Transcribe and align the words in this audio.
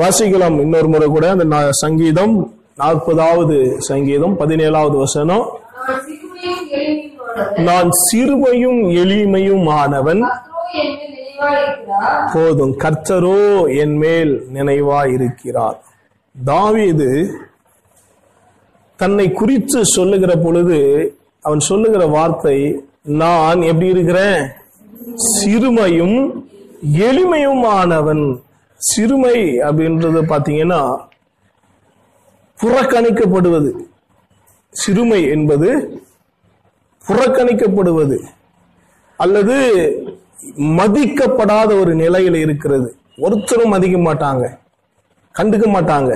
வாசிக்கலாம். 0.00 0.56
இன்னொரு 0.64 0.88
முறை 0.92 1.08
கூட 1.14 1.24
அந்த 1.34 1.58
சங்கீதம் 1.82 2.34
நாற்பதாவது 2.82 3.56
சங்கீதம் 3.88 4.34
பதினேழாவது 4.40 4.96
வசனம். 5.04 5.44
நான் 7.68 7.90
சிறுமையும் 8.06 8.80
எளிமையும் 9.02 9.66
ஆனவன் 9.80 10.22
போதும். 12.32 12.74
கர்த்தரோ 12.82 13.38
என் 13.82 13.96
மேல் 14.02 14.32
நினைவா 14.56 15.00
இருக்கிறார் 15.16 15.78
தாவீது 16.34 17.08
தன்னை 19.00 19.26
குறித்து 19.40 19.78
சொல்லுகிற 19.96 20.32
பொழுது 20.44 20.78
அவன் 21.44 21.62
சொல்லுகிற 21.68 22.02
வார்த்தை 22.16 22.56
நான் 23.20 23.60
எப்படி 23.70 23.88
இருக்கிறேன்? 23.94 24.42
சிறுமையும் 25.34 26.18
எளிமையும் 27.08 27.62
ஆனவன் 27.78 28.24
சிறுமை 28.88 29.36
அப்படின்றது 29.68 30.20
பார்த்தீங்கன்னா 30.32 30.80
புறக்கணிக்கப்படுவது. 32.58 33.70
சிறுமை 34.82 35.20
என்பது 35.34 35.68
புறக்கணிக்கப்படுவது 37.04 38.18
அல்லது 39.16 39.56
மதிக்கப்படாத 40.80 41.70
ஒரு 41.80 41.92
நிலையில் 42.02 42.38
இருக்கிறது. 42.44 42.88
ஒருத்தரும் 43.24 43.72
மதிக்க 43.74 43.96
மாட்டாங்க 44.08 44.44
கண்டுக்க 45.34 45.66
மாட்டாங்க. 45.76 46.12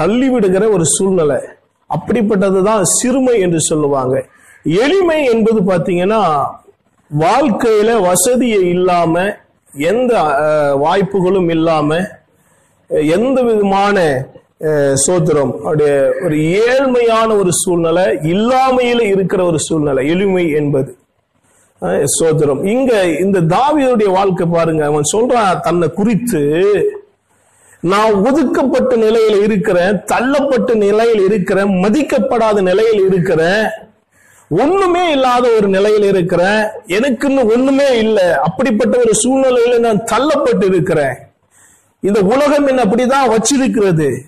தள்ளி 0.00 0.28
விடுகிற 0.28 0.64
ஒரு 0.68 0.84
சூழ்நிலை. 0.96 1.38
அப்படிப்பட்டது 1.90 2.60
தான் 2.62 2.82
சிறுமை 2.98 3.34
என்று 3.44 3.60
சொல்லுவாங்க. 3.60 4.14
எளிமை 4.84 5.18
என்பது 5.32 5.60
பார்த்தீங்கன்னா 5.70 6.22
வாழ்க்கையில 7.10 7.90
வசதியை 8.06 8.62
இல்லாம 8.76 9.24
எந்த 9.76 10.12
வாய்ப்புகளும் 10.76 11.48
இல்லாம 11.48 11.90
எந்த 13.12 13.42
விதமான 13.42 13.96
சோத்திரம் 15.06 15.52
அப்படிய 15.60 15.88
ஒரு 16.24 16.36
ஏழ்மையான 16.36 17.36
ஒரு 17.36 17.50
சூழ்நிலை 17.52 18.02
இல்லாமையில 18.26 19.00
இருக்கிற 19.04 19.44
ஒரு 19.44 19.58
சூழ்நிலை 19.58 20.08
எளிமை 20.08 20.50
என்பது. 20.50 20.90
அஹ், 21.82 22.04
சோத்திரம். 22.20 22.64
இங்க 22.64 22.92
இந்த 23.18 23.40
தாவியருடைய 23.40 24.10
வாழ்க்கை 24.10 24.46
பாருங்க 24.46 24.84
அவன் 24.84 25.10
சொல்றான் 25.12 25.60
தன்னை 25.60 25.88
குறித்து 25.90 26.42
நான் 27.82 28.14
ஒதுக்கப்பட்ட 28.24 28.96
நிலையில 28.96 29.42
இருக்கிறேன் 29.42 30.02
தள்ளப்பட்ட 30.06 30.74
நிலையில் 30.74 31.24
இருக்கிறேன் 31.24 31.68
மதிக்கப்படாத 31.82 32.60
நிலையில் 32.62 33.06
இருக்கிறேன் 33.06 33.64
ஒண்ணுமே 34.48 35.10
இல்லாத 35.10 35.48
ஒரு 35.48 35.68
நிலையில் 35.68 36.02
இருக்கிறேன். 36.02 36.62
எனக்குன்னு 36.86 37.52
ஒண்ணுமே 37.52 37.98
இல்லை. 37.98 38.32
அப்படிப்பட்ட 38.32 38.98
ஒரு 38.98 39.12
சூழ்நிலையில 39.22 39.78
நான் 39.78 40.04
தள்ளப்பட்டு 40.04 40.64
இருக்கிறேன். 40.64 41.16
இந்த 42.00 42.20
உலகம் 42.20 42.66
என்ன 42.66 42.82
அப்படிதான் 42.82 43.36
வச்சிருக்கிறது. 43.36 44.18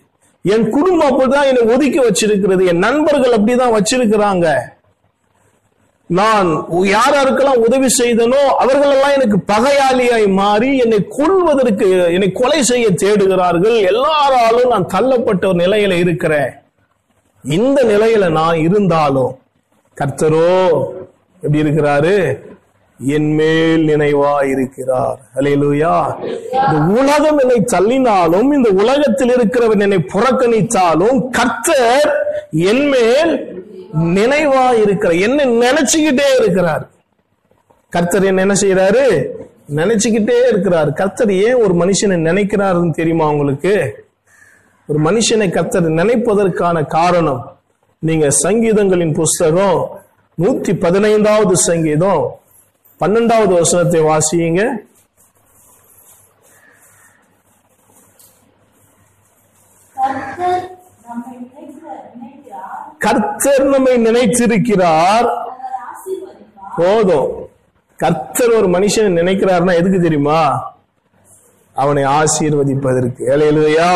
என் 0.43 0.71
குடும்பம் 0.71 1.21
அப்படிதான் 1.21 1.45
என்னை 1.45 1.75
ஒதுக்கி 1.75 1.99
வச்சிருக்கிறது. 1.99 2.67
என் 2.67 2.79
நண்பர்கள் 2.79 3.33
அப்படிதான் 3.33 3.81
வச்சிருக்கிறாங்க. 3.81 4.59
நான் 6.07 6.67
யார் 6.71 7.15
யாருக்கெல்லாம் 7.15 7.57
உதவி 7.57 7.87
செய்தனோ 7.99 8.37
அவர்களெல்லாம் 8.37 9.11
எனக்கு 9.11 9.39
பகையாளியாய் 9.53 10.33
மாறி 10.33 10.77
என்னை 10.77 11.07
கொள்வதற்கு 11.09 11.91
என்னை 11.91 12.33
கொலை 12.33 12.63
செய்ய 12.63 12.89
தேடுகிறார்கள். 12.89 13.87
எல்லாராலும் 13.87 14.69
நான் 14.69 14.87
தள்ளப்பட்ட 14.87 15.47
ஒரு 15.47 15.59
நிலையில 15.59 15.99
இருக்கிறேன். 15.99 16.53
இந்த 17.45 17.83
நிலையில 17.83 18.31
நான் 18.31 18.57
இருந்தாலும் 18.57 19.39
கர்த்தரோ 19.99 20.51
எப்படி 21.41 21.63
இருக்கிறாரு? 21.63 22.39
என் 23.01 23.35
மேல் 23.35 23.87
நினைவா 23.89 24.45
இருக்கிறார் 24.45 25.19
ஹalleluya. 25.35 26.19
இந்த 26.53 27.01
உலகம் 27.01 27.39
என்னை 27.39 27.65
தள்ளினாலும் 27.73 28.55
இந்த 28.55 28.69
உலகத்தில் 28.69 29.29
இருக்கிறவன் 29.29 29.81
என்னை 29.81 29.99
புறக்கணித்தாலும் 30.15 31.31
கர்த்தர் 31.31 32.11
என் 32.51 32.89
மேல் 32.89 33.33
நினைவா 33.93 34.83
இருக்கிறார் 34.83 35.17
என்ன 35.17 35.45
நினைச்சுக்கிட்டே 35.45 36.29
இருக்கிறார். 36.39 36.89
கர்த்தர் 37.91 38.25
என்ன 38.25 38.41
என்ன 38.41 38.55
செய்யறாரு 38.61 39.27
நினைச்சுக்கிட்டே 39.77 40.49
இருக்கிறார். 40.49 40.93
கர்த்தர் 40.93 41.33
ஏன் 41.33 41.55
ஒரு 41.55 41.75
மனுஷனை 41.75 42.17
நினைக்கிறாருன்னு 42.29 42.91
தெரியுமா 42.91 43.31
உங்களுக்கு? 43.31 44.05
ஒரு 44.87 44.99
மனுஷனை 44.99 45.51
கர்த்தர் 45.51 45.89
நினைப்பதற்கான 45.91 46.87
காரணம் 46.87 47.58
நீங்க 48.01 48.29
சங்கீதங்களின் 48.45 49.15
புஸ்தகம் 49.15 50.01
நூத்தி 50.43 50.81
பதினைந்தாவது 50.81 51.57
சங்கீதம் 51.57 52.41
பன்னெண்டாவது 53.01 53.53
வசனத்தை 53.53 54.01
வாசியுங்க. 54.01 54.75
கர்த்தர் 62.99 63.65
நம்மை 63.65 64.05
நினைத்திருக்கிறார். 64.07 65.29
போதும். 66.77 67.49
கர்த்தர் 67.97 68.51
ஒரு 68.51 68.67
மனுஷனை 68.67 69.19
நினைக்கிறார்னா 69.21 69.75
எதுக்கு 69.75 70.01
தெரியுமா? 70.01 70.77
அவனை 71.83 72.03
ஆசீர்வதிப்பதற்கு. 72.19 73.23
ஏழையா 73.35 73.93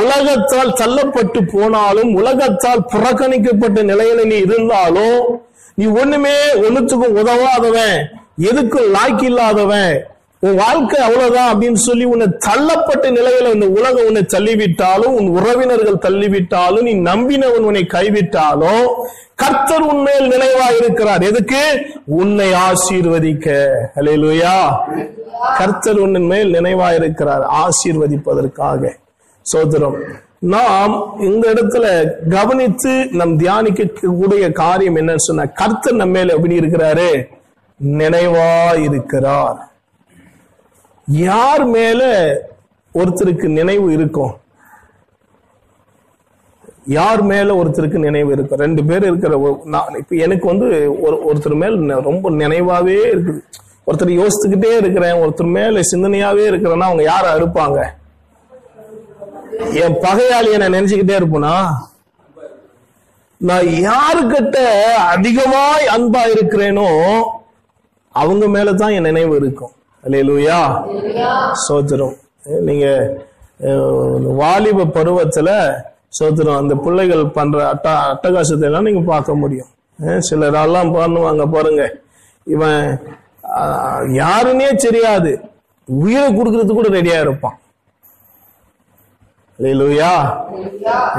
உலகத்தால் 0.00 0.78
தள்ளப்பட்டு 0.80 1.40
போனாலும் 1.52 2.10
உலகத்தால் 2.20 2.88
புறக்கணிக்கப்பட்ட 2.92 3.78
நிலையில 3.90 4.24
நீ 4.32 4.36
இருந்தாலும் 4.46 5.18
நீ 5.74 5.86
ஒண்ணுமே 6.00 6.36
ஒண்ணுத்துக்கும் 6.66 7.18
உதவாதவன். 7.20 7.96
எதுக்கும் 8.50 8.90
லாய்க்கு 8.94 9.26
இல்லாதவன் 9.30 9.92
உன் 10.40 10.54
வாழ்க்கை 10.54 11.04
அவ்வளவுதான் 11.04 11.58
அப்படின்னு 11.58 11.72
சொல்லி 11.72 12.04
உன்னை 12.04 12.26
தள்ளப்பட்ட 12.26 13.06
நிலையில 13.08 13.54
இந்த 13.54 13.68
உலகம் 13.68 14.06
உன்னை 14.06 14.22
தள்ளிவிட்டாலும் 14.22 15.16
உன் 15.18 15.28
உறவினர்கள் 15.28 16.12
தள்ளிவிட்டாலும் 16.12 16.82
நீ 16.82 16.94
நம்பினவன் 16.94 17.66
உன்னை 17.68 17.86
கைவிட்டாலும் 17.88 18.86
கர்த்தர் 19.34 19.80
உன்மேல் 19.80 20.30
நினைவா 20.30 20.76
இருக்கிறார். 20.78 21.22
எதுக்கு? 21.22 21.80
உன்னை 22.06 22.52
ஆசீர்வதிக்க. 22.52 23.68
அலையிலுயா 23.96 24.78
கர்த்தர் 25.58 25.98
உன்னின் 25.98 26.26
மேல் 26.26 26.52
நினைவா 26.52 26.94
இருக்கிறார். 26.94 27.50
ஆசீர்வதிப்பதற்காக. 27.52 28.94
சோதரம் 29.42 29.96
நாம் 30.40 31.16
இந்த 31.20 31.52
இடத்துல 31.52 32.06
கவனித்து 32.28 33.06
நம் 33.12 33.36
தியானிக்க 33.36 33.84
கூடிய 33.84 34.52
காரியம் 34.52 34.96
என்னன்னு 34.96 35.16
சொன்ன 35.16 35.46
கர்த்தர் 35.46 35.94
நம்ம 35.94 36.18
மேல 36.18 36.34
எப்படி 36.34 36.58
இருக்கிறாரு? 36.58 37.26
நினைவா 37.86 38.82
இருக்கிறார். 38.82 39.67
யார் 41.08 41.64
மேல 41.64 42.02
ஒருத்தருக்கு 42.94 43.48
நினைவு 43.48 43.92
இருக்கும் 43.92 44.34
யார் 46.86 47.22
மேல 47.22 47.64
ஒருத்தருக்கு 47.64 47.98
நினைவு 47.98 48.32
இருக்கும் 48.32 48.58
ரெண்டு 48.58 48.84
பேர் 48.84 49.02
இருக்கிற 49.02 49.60
நான் 49.64 49.94
இப்ப 49.94 50.16
எனக்கு 50.16 50.46
வந்து 50.46 51.00
ஒரு 51.00 51.16
ஒருத்தர் 51.30 51.56
மேல் 51.56 52.02
ரொம்ப 52.02 52.30
நினைவாவே 52.30 52.98
இருக்குது. 53.12 53.40
ஒருத்தர் 53.86 54.20
யோசித்துக்கிட்டே 54.20 54.76
இருக்கிறேன் 54.76 55.12
ஒருத்தர் 55.12 55.50
மேல 55.50 55.80
சிந்தனையாவே 55.80 56.44
இருக்கிறேன்னா 56.50 56.88
அவங்க 56.90 57.02
யாரை 57.02 57.32
அறுப்பாங்க? 57.32 57.90
என் 59.82 59.98
பகையாளியை 60.04 60.56
நான் 60.56 60.72
நினைச்சுக்கிட்டே 60.72 61.18
இருப்பேனா? 61.20 61.68
நான் 63.36 63.66
யாருக்கிட்ட 63.66 64.58
அதிகமாய் 64.96 65.86
அன்பா 65.96 66.22
இருக்கிறேனோ 66.34 66.88
அவங்க 68.10 68.46
மேலதான் 68.46 68.94
என் 68.94 69.02
நினைவு 69.02 69.36
இருக்கும். 69.36 69.72
அல்லேலூயா 70.08 70.58
சோத்திரம். 71.66 72.14
நீங்க 72.60 72.86
வாலிப 74.36 74.84
பருவத்துல 74.94 75.48
சோத்திரம். 76.18 76.56
அந்த 76.56 76.74
பிள்ளைகள் 76.74 77.26
பண்ற 77.28 77.68
அட்ட 77.68 77.88
அட்டகாசத்தை 78.12 78.62
எல்லாம் 78.62 78.82
நீங்க 78.82 79.00
பார்க்க 79.06 79.34
முடியும். 79.34 79.70
சிலரெல்லாம் 80.18 80.94
பண்ணுவாங்க 80.94 81.50
பாருங்க. 81.50 81.82
இவன் 82.46 82.82
அஹ், 83.58 84.02
யாருன்னே 84.14 84.74
தெரியாது. 84.76 85.30
உயிரை 85.88 86.28
கொடுக்கறதுக்கு 86.32 86.74
கூட 86.74 86.88
ரெடியா 86.88 87.20
இருப்பான். 87.20 87.56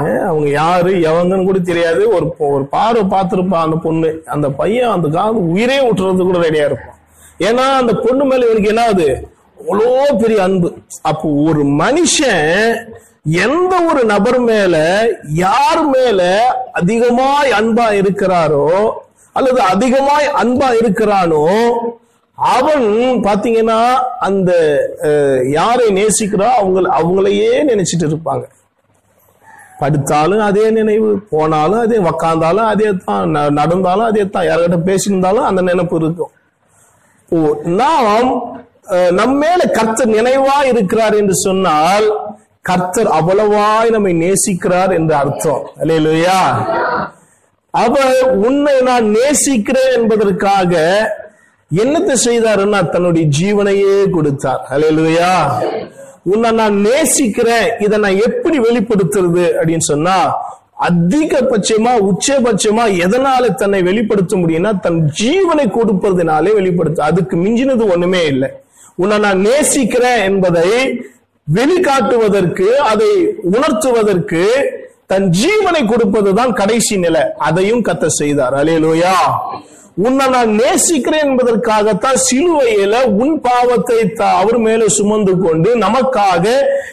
அஹ், 0.00 0.22
அவங்க 0.26 0.48
யாரு 0.52 0.90
எவங்கன்னு 1.10 1.44
கூட 1.44 1.58
தெரியாது. 1.60 2.02
ஒரு 2.10 2.26
ஒரு 2.48 2.64
பார்வை 2.66 3.02
பார்த்திருப்பான் 3.06 3.66
அந்த 3.66 3.76
பொண்ணு. 3.76 4.10
அந்த 4.26 4.50
பையன் 4.50 4.90
அந்த 4.90 5.08
காது 5.08 5.50
உயிரே 5.52 5.78
விட்டுறது 5.86 6.22
கூட 6.22 6.38
ரெடியா 6.38 6.64
இருப்பான். 6.64 6.96
ஏன்னா 7.40 7.66
அந்த 7.74 7.92
பொண்ணு 7.96 8.24
மேல 8.24 8.46
இவனுக்கு 8.46 8.68
என்ன 8.68 8.82
ஆகுது 8.82 9.08
அவ்வளோ 9.58 9.88
பெரிய 10.16 10.42
அன்பு. 10.42 10.68
அப்போ 11.02 11.28
ஒரு 11.44 11.62
மனுஷன் 11.80 12.48
எந்த 13.42 13.74
ஒரு 13.90 14.04
நபர் 14.04 14.40
மேல 14.40 14.76
யார் 15.36 15.86
மேல 15.86 16.20
அதிகமாய் 16.72 17.50
அன்பா 17.52 17.86
இருக்கிறாரோ 17.92 18.66
அல்லது 19.36 19.60
அதிகமாய் 19.64 20.26
அன்பா 20.42 20.68
இருக்கிறானோ 20.74 21.42
அவன் 22.38 22.84
பாத்தீங்கன்னா 23.22 23.78
அந்த 24.18 24.50
யாரை 25.50 25.86
நேசிக்கிறோ 25.90 26.46
அவங்க 26.52 26.80
அவங்களையே 26.98 27.50
நினைச்சிட்டு 27.64 28.06
இருப்பாங்க. 28.06 28.44
படுத்தாலும் 29.80 30.38
அதே 30.40 30.70
நினைவு 30.70 31.10
போனாலும் 31.30 31.80
அதே 31.80 31.98
உக்காந்தாலும் 32.02 32.66
அதே 32.66 32.88
தான் 33.04 33.30
ந- 33.30 33.52
நடந்தாலும் 33.52 34.04
அதே 34.04 34.28
தான். 34.28 34.44
யார்கிட்ட 34.44 34.78
பேசியிருந்தாலும் 34.88 35.46
அந்த 35.46 35.62
நினைப்பு 35.62 35.96
இருக்கும். 35.96 36.32
நாம் 37.74 38.30
அஹ், 38.90 39.12
நம்ம 39.12 39.34
மேல 39.38 39.62
கர்த்தர் 39.70 40.08
நினைவா 40.08 40.56
இருக்கிறார் 40.64 41.14
என்று 41.14 41.34
சொன்னால் 41.38 42.06
கர்த்தர் 42.62 43.08
அவ்வளவாய் 43.10 43.90
நம்மை 43.90 44.12
நேசிக்கிறார் 44.20 44.92
என்று 44.94 45.14
அர்த்தம். 45.14 45.62
இல்லையா 45.90 46.40
அவர் 47.74 48.14
உன்னை 48.40 48.80
நான் 48.80 49.06
நேசிக்கிறேன் 49.10 49.92
என்பதற்காக 49.98 50.72
என்னத்தை 51.70 52.16
செய்தாருன்னா 52.24 52.88
தன்னுடைய 52.88 53.26
ஜீவனையே 53.38 54.10
கொடுத்தார். 54.10 54.62
அலையலுவையா 54.70 55.34
உன்னை 56.24 56.50
நான் 56.52 56.76
நேசிக்கிறேன். 56.82 57.68
இதை 57.80 57.98
நான் 57.98 58.22
எப்படி 58.22 58.58
வெளிப்படுத்துறது 58.58 59.44
அப்படின்னு 59.58 59.86
சொன்னா 59.88 60.16
அதிகபட்சமா 60.88 61.92
உச்சபட்சமா 62.00 62.84
எதனால 63.04 63.54
தன்னை 63.54 63.82
வெளிப்படுத்த 63.82 64.36
முடியும்னா 64.36 64.80
தன் 64.80 65.10
ஜீவனை 65.20 65.70
கொடுப்பதனாலே 65.70 66.52
வெளிப்படுத்த 66.52 67.04
அதுக்கு 67.04 67.36
மிஞ்சினது 67.36 67.92
ஒண்ணுமே 67.92 68.26
இல்லை. 68.26 68.48
உன்னை 68.94 69.18
நான் 69.18 69.40
நேசிக்கிறேன் 69.40 70.22
என்பதை 70.22 70.68
வெளிக்காட்டுவதற்கு 71.52 72.74
அதை 72.74 73.26
உணர்த்துவதற்கு 73.42 74.42
தன் 75.10 75.32
ஜீவனை 75.42 75.86
கொடுப்பதுதான் 75.86 76.52
கடைசி 76.52 76.96
நிலை. 76.96 77.20
அதையும் 77.38 77.84
கத்த 77.84 78.06
செய்தார். 78.06 78.54
அலேலோயா 78.54 79.14
உன்னை 79.94 80.26
நான் 80.26 80.48
நேசிக்கிறேன் 80.48 81.20
என்பதற்காகத்தான் 81.20 82.16
சிலுவையில 82.30 83.04
உன் 83.04 83.40
பாவத்தை 83.40 84.12
அவர் 84.16 84.58
மேல 84.58 84.88
சுமந்து 84.88 85.38
கொண்டு 85.38 85.78
நமக்காக 85.78 86.48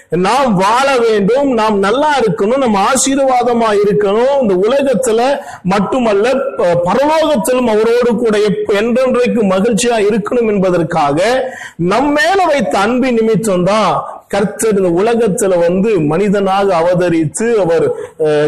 நாம் 0.10 0.56
வாழ 0.56 0.98
வேண்டும். 0.98 1.54
நாம் 1.54 1.80
நல்லா 1.80 2.20
இருக்கணும். 2.20 2.58
நம்ம 2.58 2.86
ஆசீர்வாதமா 2.94 3.78
இருக்கணும். 3.86 4.42
இந்த 4.42 4.54
உலகத்துல 4.54 5.40
மட்டுமல்ல 5.64 6.34
ப- 6.58 6.82
பரலோகத்திலும் 6.86 7.68
அவரோடு 7.68 8.16
கூட 8.16 8.38
என்றென்றைக்கு 8.68 9.44
மகிழ்ச்சியா 9.44 10.06
இருக்கணும் 10.06 10.48
என்பதற்காக 10.48 11.50
நம் 11.76 12.12
மேல 12.12 12.46
வைத்த 12.46 12.80
அன்பின் 12.80 13.14
நிமித்தம் 13.14 13.64
தான் 13.64 14.22
கர்த்தர் 14.28 14.78
இந்த 14.78 14.90
உலகத்துல 15.02 15.60
வந்து 15.60 16.00
மனிதனாக 16.00 16.68
அவதரித்து 16.80 17.46
அவர் 17.54 17.86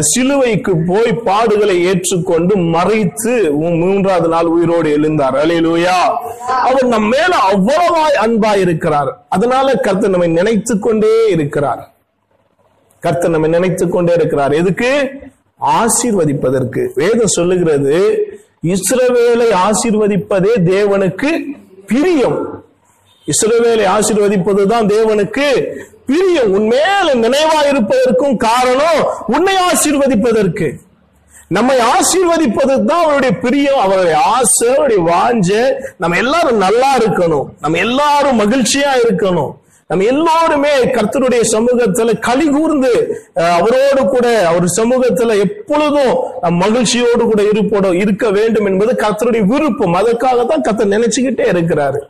சிலுவைக்கு 0.00 0.72
போய் 0.88 1.12
பாடுகளை 1.28 1.76
ஏற்றுக்கொண்டு 1.90 2.56
மறைத்து 2.56 3.52
மூன்றாவது 3.52 4.28
நாள் 4.28 4.44
உயிரோடு 4.44 4.98
எழுந்தார். 4.98 5.36
அலையிலூயா 5.42 5.98
அவர் 6.46 6.86
நம் 6.86 7.08
மேல 7.08 7.32
அவ்வளவாய் 7.52 8.20
அன்பா 8.24 8.52
இருக்கிறார். 8.56 9.26
அதனால 9.28 9.74
கர்த்தர் 9.74 10.10
நம்மை 10.10 10.28
நினைத்து 10.28 10.78
கொண்டே 10.78 11.14
இருக்கிறார். 11.30 11.82
கர்த்தர் 13.00 13.30
நம்மை 13.30 13.50
நினைத்து 13.50 13.88
கொண்டே 13.88 14.12
இருக்கிறார். 14.12 14.52
எதுக்கு? 14.52 14.92
ஆசீர்வதிப்பதற்கு. 15.80 16.82
வேதம் 16.94 17.34
சொல்லுகிறது 17.38 17.96
இஸ்ரவேலை 18.74 19.50
ஆசீர்வதிப்பதே 19.66 20.54
தேவனுக்கு 20.72 21.30
பிரியம். 21.86 22.38
இஸ்ரவேலை 23.28 23.86
ஆசீர்வதிப்பதுதான் 23.88 24.86
தேவனுக்கு 24.86 25.46
பிரியம். 26.06 26.54
உன்மேல 26.54 27.14
நினைவா 27.16 27.68
இருப்பதற்கும் 27.68 28.36
காரணம் 28.36 29.00
உன்னை 29.26 29.54
ஆசீர்வதிப்பதற்கு. 29.70 30.68
நம்மை 31.48 31.78
ஆசீர்வதிப்பது 31.94 32.84
தான் 32.84 33.04
அவருடைய 33.04 33.38
பிரியம். 33.38 33.80
அவருடைய 33.80 34.18
ஆசை 34.30 34.68
அவருடைய 34.68 35.02
வாஞ்ச 35.02 35.50
நம்ம 35.98 36.16
எல்லாரும் 36.16 36.56
நல்லா 36.56 36.96
இருக்கணும். 36.96 37.48
நம்ம 37.60 37.78
எல்லாரும் 37.78 38.40
மகிழ்ச்சியா 38.40 38.92
இருக்கணும். 39.04 39.52
நம்ம 39.88 40.04
எல்லாருமே 40.04 40.78
கர்த்தருடைய 40.86 41.40
சமூகத்துல 41.52 42.18
களி 42.18 42.50
கூர்ந்து 42.50 42.92
அஹ், 43.36 43.54
அவரோடு 43.56 44.06
கூட 44.06 44.46
அவர் 44.46 44.64
சமூகத்துல 44.76 45.38
எப்பொழுதும் 45.40 46.12
நம் 46.40 46.54
மகிழ்ச்சியோடு 46.54 47.24
கூட 47.24 47.42
இருப்போம் 47.42 47.92
இருக்க 47.94 48.30
வேண்டும் 48.30 48.66
என்பது 48.66 48.92
கர்த்தருடைய 48.94 49.44
விருப்பம். 49.44 49.94
அதற்காக 49.94 50.44
தான் 50.44 50.60
கர்த்தர் 50.60 50.88
நினைச்சுக்கிட்டே 50.88 51.46
இருக்கிறாரு. 51.46 52.00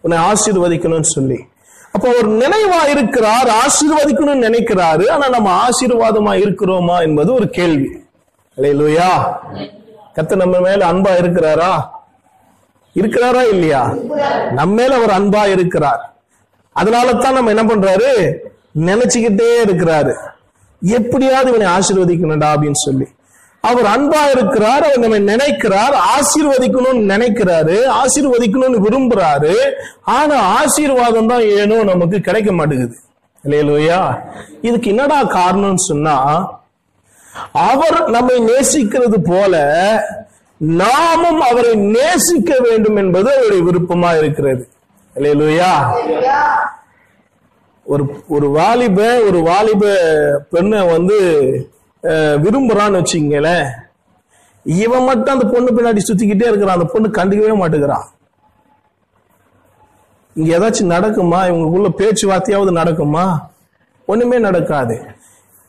உன்னை 0.00 0.32
ஆசீர்வதிக்கணும்னு 0.32 1.10
சொல்லி. 1.16 1.44
அப்போ 1.92 2.08
ஒரு 2.08 2.28
நினைவா 2.30 2.88
இருக்கிறார் 2.88 3.48
ஆசீர்வதிக்கணும்னு 3.48 4.44
நினைக்கிறாரு 4.46 5.10
ஆனா 5.10 5.28
நம்ம 5.28 5.68
ஆசீர்வாதமா 5.68 6.32
இருக்கிறோமா 6.42 7.00
என்பது 7.00 7.34
ஒரு 7.34 7.50
கேள்வி. 7.50 7.90
இல்லையா 8.56 9.42
கத்த 10.14 10.36
நம்ம 10.36 10.58
மேல 10.60 10.92
அன்பா 10.92 11.12
இருக்கிறாரா? 11.22 11.72
இருக்கிறாரா 12.94 13.48
இல்லையா? 13.48 13.94
நம்ம 14.50 14.74
மேல 14.74 14.94
அவர் 14.94 15.22
அன்பா 15.22 15.46
இருக்கிறார். 15.46 16.14
அதனால 16.72 17.12
தான் 17.12 17.32
நம்ம 17.32 17.50
என்ன 17.50 17.62
பண்றாரு? 17.62 18.34
நினைச்சுக்கிட்டே 18.78 19.50
இருக்கிறாரு. 19.64 20.14
எப்படியாவது 20.82 21.48
இவனை 21.52 21.66
ஆசீர்வதிக்கணும்டா 21.66 22.48
அப்படின்னு 22.54 22.80
சொல்லி. 22.84 23.06
அவர் 23.68 23.86
அன்பா 23.94 24.20
இருக்கிறார் 24.34 24.84
அவர் 24.86 25.02
நம்ம 25.02 25.18
நினைக்கிறார் 25.32 25.94
ஆசீர்வதிக்கணும்னு 26.14 27.02
நினைக்கிறாரு 27.12 27.76
ஆசீர்வதிக்கணும்னு 28.00 28.84
விரும்புறாரு. 28.86 29.54
ஆனா 30.16 30.36
ஆசீர்வாதம் 30.58 31.30
தான் 31.32 31.44
ஏனோ 31.60 31.78
நமக்கு 31.90 32.18
கிடைக்க 32.28 32.52
மாட்டேங்குது. 32.52 32.96
இல்லையா 33.44 34.00
இதுக்கு 34.68 34.88
என்னடா 34.92 35.18
காரணம்னு 35.36 35.82
சொன்னா 35.90 36.16
அவர் 37.68 37.98
நம்மை 38.16 38.36
நேசிக்கிறது 38.50 39.18
போல 39.30 39.54
நாமும் 40.80 41.40
அவரை 41.48 41.74
நேசிக்க 41.96 42.50
வேண்டும் 42.66 42.98
என்பது 43.02 43.28
அவருடைய 43.36 43.62
விருப்பமா 43.68 44.10
இருக்கிறது. 44.20 44.64
இல்லையா 45.16 45.72
ஒரு 47.86 48.04
ஒரு 48.28 48.48
வாலிப 48.56 48.98
ஒரு 49.28 49.38
வாலிப 49.48 49.84
பெண்ணை 50.50 50.80
வந்து 50.94 51.18
விரும்புறான்னு 52.02 53.00
வச்சுங்களேன் 53.00 53.68
இவன் 54.64 55.04
மட்டும் 55.04 55.40
அந்த 55.40 55.46
பொண்ணு 55.46 55.70
பின்னாடி 55.70 55.98
சுத்திக்கிட்டே 56.12 56.48
இருக்கிறான். 56.48 56.80
அந்த 56.80 56.84
பொண்ணு 56.84 57.08
கண்டுக்கவே 57.08 57.60
மாட்டேங்கிறான். 57.60 58.06
இங்க 60.34 60.58
ஏதாச்சும் 60.58 60.92
நடக்குமா? 60.96 61.38
இவங்களுக்குள்ள 61.48 61.88
பேச்சுவார்த்தையாவது 61.98 62.72
நடக்குமா? 62.80 63.38
ஒண்ணுமே 64.06 64.38
நடக்காது. 64.38 65.18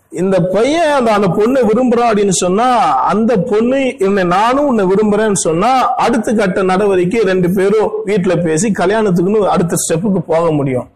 இந்த 0.09 0.41
பையன் 0.41 0.87
அந்த 0.87 1.13
அந்த 1.13 1.27
பொண்ணை 1.27 1.59
விரும்புறான் 1.65 2.09
அப்படின்னு 2.11 2.29
சொன்னா 2.29 2.95
அந்த 2.95 3.37
பொண்ணு 3.37 3.97
என்னை 3.97 4.23
நானும் 4.23 4.67
உன்னை 4.67 4.85
விரும்புறேன்னு 4.85 5.33
சொன்னா 5.33 5.95
அடுத்த 5.95 6.33
கட்ட 6.33 6.63
நடவடிக்கை 6.63 7.21
ரெண்டு 7.21 7.50
பேரும் 7.50 7.91
வீட்டுல 8.05 8.43
பேசி 8.43 8.71
கல்யாணத்துக்குன்னு 8.71 9.47
அடுத்த 9.47 9.75
ஸ்டெப்புக்கு 9.75 10.19
போக 10.19 10.51
முடியும். 10.51 10.90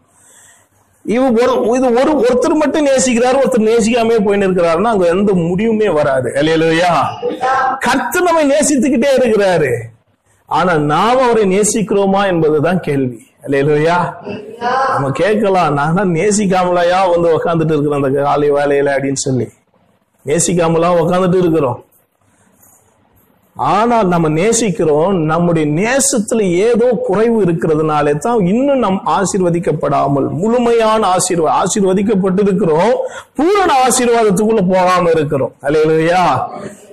இவ 1.06 1.30
ஒரு 1.30 1.76
இது 1.76 1.94
ஒரு 1.94 2.26
ஒருத்தர் 2.28 2.54
மட்டும் 2.54 2.86
நேசிக்கிறாரு 2.86 3.38
ஒருத்தர் 3.44 3.68
நேசிக்காமே 3.68 4.16
போயின்னு 4.26 4.46
இருக்கிறாருன்னா 4.46 4.82
அங்க 4.82 5.06
எந்த 5.06 5.32
முடிவுமே 5.32 5.88
வராது. 5.88 6.32
இல்லையா 6.34 7.10
கத்து 7.86 8.22
நம்மை 8.22 8.50
நேசித்துக்கிட்டே 8.50 9.06
இருக்கிறாரு. 9.16 9.72
ஆனா 10.46 10.76
நாம் 10.76 11.18
அவரை 11.18 11.44
நேசிக்கிறோமா 11.44 12.26
என்பதுதான் 12.26 12.80
கேள்வி. 12.80 13.24
இல்லையா 13.46 14.20
நம்ம 14.90 15.10
கேட்கலாம் 15.10 15.74
நான் 15.74 15.94
தான் 15.94 16.08
நேசிக்காமலையா 16.08 17.10
வந்து 17.10 17.38
உக்காந்துட்டு 17.38 17.72
இருக்கிறோம் 17.72 18.02
அந்த 18.02 18.22
காலை 18.22 18.50
வேலையில 18.50 18.88
அப்படின்னு 18.88 19.22
சொல்லி. 19.26 19.48
நேசிக்காமலா 20.26 20.88
உக்காந்துட்டு 21.02 21.38
இருக்கிறோம். 21.38 21.84
ஆனால் 23.56 24.08
நம்ம 24.08 24.28
நேசிக்கிறோம் 24.28 25.12
நம்முடைய 25.24 25.66
நேசத்துல 25.78 26.40
ஏதோ 26.66 26.86
குறைவு 27.06 27.36
இருக்கிறதுனாலே 27.44 28.12
தான் 28.16 28.40
இன்னும் 28.46 28.78
நம் 28.78 28.98
ஆசீர்வதிக்கப்படாமல் 29.06 30.26
முழுமையான 30.40 31.16
ஆசீர்வா 31.16 31.52
ஆசீர்வதிக்கப்பட்டு 31.62 32.42
இருக்கிறோம் 32.42 32.94
பூரண 33.34 33.70
ஆசீர்வாதத்துக்குள்ள 33.86 34.62
போகாம 34.74 35.10
இருக்கிறோம். 35.10 35.54
அலையிலையா 35.62 36.24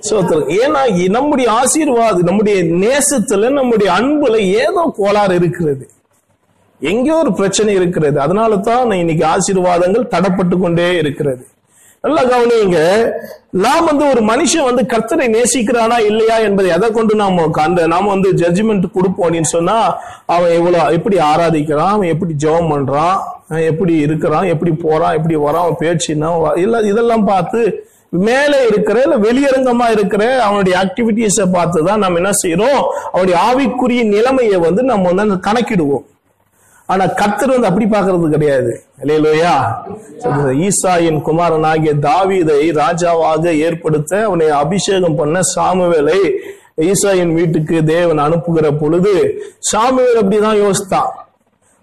சோ 0.08 0.16
ஏன்னா 0.60 1.08
நம்முடைய 1.08 1.50
ஆசீர்வாதம் 1.50 2.28
நம்முடைய 2.30 2.56
நேசத்துல 2.84 3.50
நம்முடைய 3.52 3.90
அன்புல 3.98 4.36
ஏதோ 4.62 4.94
கோளாறு 4.96 5.34
இருக்கிறது. 5.34 5.84
எங்கேயோ 6.80 7.16
ஒரு 7.16 7.32
பிரச்சனை 7.32 7.74
இருக்கிறது. 7.74 8.20
அதனால 8.20 8.56
தான் 8.56 8.90
இன்னைக்கு 8.90 9.26
ஆசீர்வாதங்கள் 9.26 10.12
தடப்பட்டு 10.14 10.58
கொண்டே 10.58 10.96
இருக்கிறது. 10.96 11.44
நல்லா 12.04 12.22
கவனிங்க. 12.30 12.78
நாம் 13.64 13.86
வந்து 13.88 14.04
ஒரு 14.12 14.20
மனுஷன் 14.30 14.66
வந்து 14.68 14.82
கர்த்தரை 14.92 15.26
நேசிக்கிறானா 15.34 15.98
இல்லையா 16.08 16.36
என்பதை 16.46 16.70
எதை 16.76 16.88
கொண்டு 16.90 17.14
நாம் 17.14 17.38
அந்த 17.66 17.86
நாம் 17.92 18.12
வந்து 18.14 18.32
ஜட்ஜ்மெண்ட் 18.32 18.86
கொடுப்போம் 18.96 19.26
அப்படின்னு 19.26 19.50
சொன்னா 19.56 19.76
அவன் 20.26 20.50
எவ்வளவு 20.50 20.94
எப்படி 20.96 21.16
ஆராதிக்கிறான் 21.30 21.94
அவன் 21.94 22.12
எப்படி 22.14 22.34
ஜெபம் 22.44 22.70
பண்றான் 22.72 23.16
எப்படி 23.70 23.96
இருக்கிறான் 24.06 24.50
எப்படி 24.54 24.72
போறான் 24.84 25.16
எப்படி 25.18 25.36
வரான் 25.36 25.64
அவன் 25.66 25.82
பேச்சுன்னா 25.84 26.30
இல்லை 26.64 26.80
இதெல்லாம் 26.92 27.24
பார்த்து 27.24 27.62
மேலே 28.26 28.58
இருக்கிற 28.70 28.96
இல்ல 29.02 29.16
வெளியரங்கமா 29.28 29.86
இருக்கிற 29.90 30.24
அவனுடைய 30.42 30.74
ஆக்டிவிட்டிஸை 30.82 31.46
பார்த்து 31.52 31.84
தான் 31.84 31.98
நம்ம 31.98 32.20
என்ன 32.22 32.32
செய்யறோம் 32.42 32.80
அவனுடைய 33.12 33.36
ஆவிக்குரிய 33.48 34.02
நிலைமையை 34.16 34.58
வந்து 34.66 34.82
நம்ம 34.82 35.08
வந்து 35.12 35.26
அந்த 35.28 35.38
கணக்கிடுவோம். 35.48 36.04
ஆனா 36.88 37.04
கத்தர் 37.20 37.52
வந்து 37.54 37.68
அப்படி 37.68 37.86
பாக்குறது 37.86 38.30
கிடையாது. 38.30 38.72
இல்லையிலோயா 39.02 39.54
ஈசாயின் 40.66 41.20
குமாரன் 41.22 41.66
ஆகிய 41.70 41.92
தாவீதை 42.08 42.58
ராஜாவாக 42.82 43.44
ஏற்படுத்த 43.66 44.22
அவனை 44.24 44.48
அபிஷேகம் 44.48 45.18
பண்ண 45.20 45.40
சாமுவேலை 45.54 46.18
ஈசாயின் 46.90 47.32
வீட்டுக்கு 47.32 47.84
தேவன் 47.84 48.18
அனுப்புகிற 48.18 48.70
பொழுது 48.82 49.14
சாமுவேல் 49.72 50.20
அப்படிதான் 50.22 50.62
யோசித்தான். 50.64 51.12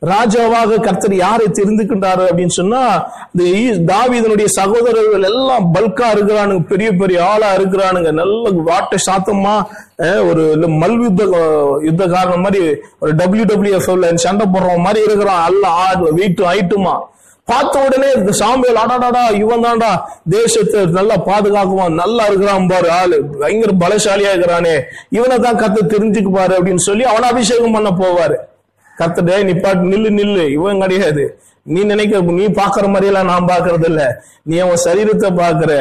ராஜாவாக 0.05 0.79
கர்த்தர் 0.79 1.15
யாரை 1.15 1.45
தெரிந்துக்கின்றாரு 1.45 2.27
அப்படின்னு 2.27 2.47
சொன்னா 2.47 3.05
இந்த 3.33 3.49
ஈ- 3.49 4.47
சகோதரர்கள் 4.47 5.23
எல்லாம் 5.23 5.73
பல்கா 5.73 6.09
இருக்கிறானுங்க 6.11 6.65
பெரிய 6.67 6.91
பெரிய 6.91 7.25
ஆளா 7.25 7.53
இருக்கிறானுங்க 7.55 8.11
நல்ல 8.11 8.49
வாட்ட 8.49 8.95
சாத்தமா 9.05 9.63
ஒரு 10.27 10.57
மல்யுத்த 10.67 11.23
யுத்த 11.81 12.07
காரணம் 12.07 12.41
மாதிரி 12.41 12.77
ஒரு 12.99 13.15
டபிள்யூ 13.15 13.43
டபிள்யூ 13.43 13.79
சண்டை 14.15 14.45
போடுற 14.45 14.77
மாதிரி 14.77 15.05
இருக்கிறான். 15.05 15.45
எல்லாம் 15.45 15.73
ஆடு 15.73 16.13
வீட்டு 16.13 16.43
ஐட்டுமா. 16.51 16.99
பார்த்த 17.45 17.83
உடனே 17.85 18.11
இந்த 18.11 18.31
சாமியல் 18.39 18.81
அடாடாடா 18.83 19.33
இவன் 19.33 19.63
தான்டா 19.63 20.01
தேசத்தை 20.29 20.85
நல்லா 20.85 21.15
பாதுகாக்குவான் 21.15 21.93
நல்லா 21.93 22.25
இருக்கிறான் 22.25 22.67
பாரு 22.67 22.91
ஆளு. 22.91 23.25
பயங்கர 23.39 23.71
பலசாலியா 23.79 24.29
இருக்கிறானே. 24.29 24.81
இவனை 25.09 25.39
தான் 25.39 25.57
கத்து 25.57 25.87
தெரிஞ்சுக்கு 25.87 26.31
பாரு 26.31 26.63
அப்படின்னு 26.63 26.75
சொல்லி 26.75 27.03
அவனை 27.03 27.29
அபிஷேகம் 27.29 27.71
பண்ண 27.71 27.89
போவாரு. 27.89 28.37
கத்துட்டே 28.99 29.37
நிப்பாட்டு 29.49 29.91
நில்லு 29.91 30.09
நில்லு. 30.19 30.45
இவன் 30.57 30.81
கிடையாது 30.83 31.23
நீ 31.65 31.79
நினைக்கிற 31.83 32.19
நீ 32.39 32.45
பாக்குற 32.59 32.85
மாதிரி 32.91 33.09
எல்லாம் 33.11 33.29
நான் 33.31 33.49
பாக்குறது 33.51 33.87
இல்ல 33.91 34.03
நீ 34.49 34.55
அவன் 34.57 34.83
சரீரத்தை 34.85 35.29
பாக்குற 35.41 35.71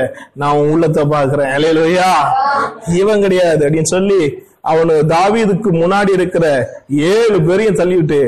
நான் 0.40 0.56
உன் 0.58 0.72
உள்ளத்தை 0.74 1.02
பாக்குறேன் 1.14 1.50
இலையிலோயா 1.56 2.10
இவன் 3.00 3.24
கிடையாது 3.24 3.62
அப்படின்னு 3.66 3.92
சொல்லி 3.96 4.20
அவனு 4.72 4.94
தாவீதுக்கு 5.14 5.70
முன்னாடி 5.82 6.12
இருக்கிற 6.18 6.46
ஏழு 7.12 7.38
பேரையும் 7.48 7.80
தள்ளிவிட்டு 7.80 8.20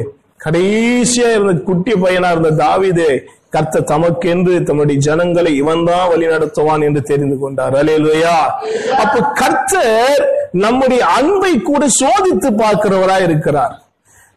கடைசியா 0.44 1.28
இருந்த 1.34 1.52
குட்டி 1.68 1.92
பையனா 2.04 2.30
இருந்த 2.34 2.52
தாவீது 2.62 3.08
கர்த்த 3.54 3.82
தமக்கென்று 3.90 4.54
தம்முடைய 4.68 4.98
ஜனங்களை 5.06 5.50
இவன் 5.62 5.84
தான் 5.88 6.08
வழி 6.10 6.26
நடத்துவான் 6.26 6.84
என்று 6.86 7.00
தெரிந்து 7.10 7.36
கொண்டார். 7.38 7.74
அலேலுயா 7.80 8.36
அப்ப 9.02 9.16
கர்த்தர் 9.40 10.22
நம்முடைய 10.64 11.02
அன்பை 11.18 11.52
கூட 11.60 11.82
சோதித்து 12.00 12.50
பார்க்கிறவரா 12.62 13.16
இருக்கிறார். 13.28 13.74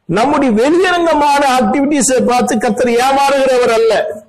நம்முடைய 0.06 0.54
வெளியரங்கமான 0.54 1.44
ஆக்டிவிட்டிஸை 1.60 2.26
பார்த்து 2.26 2.58
கத்தர் 2.58 2.96
ஏமாறுகிறவர் 2.96 3.74
அல்ல. 3.74 4.24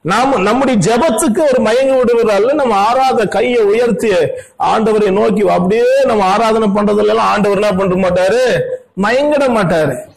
நாம 0.00 0.38
நம்முடைய 0.38 0.80
ஜெபத்துக்கு 0.80 1.38
ஒரு 1.38 1.58
மயங்கி 1.58 1.94
விடுவர் 1.94 2.34
அல்ல. 2.34 2.52
நம்ம 2.52 2.74
ஆராத 2.74 3.26
கையை 3.26 3.62
உயர்த்தி 3.62 4.08
ஆண்டவரை 4.58 5.10
நோக்கி 5.10 5.48
அப்படியே 5.48 5.84
நம்ம 6.04 6.24
ஆராதனை 6.24 6.68
பண்றதுல 6.68 7.08
எல்லாம் 7.08 7.26
ஆண்டவர் 7.26 7.60
என்ன 7.60 7.76
பண்ற 7.76 8.08
மாட்டாரு. 8.08 8.60
மயங்கிட 9.02 9.44
மாட்டாரு. 9.58 10.10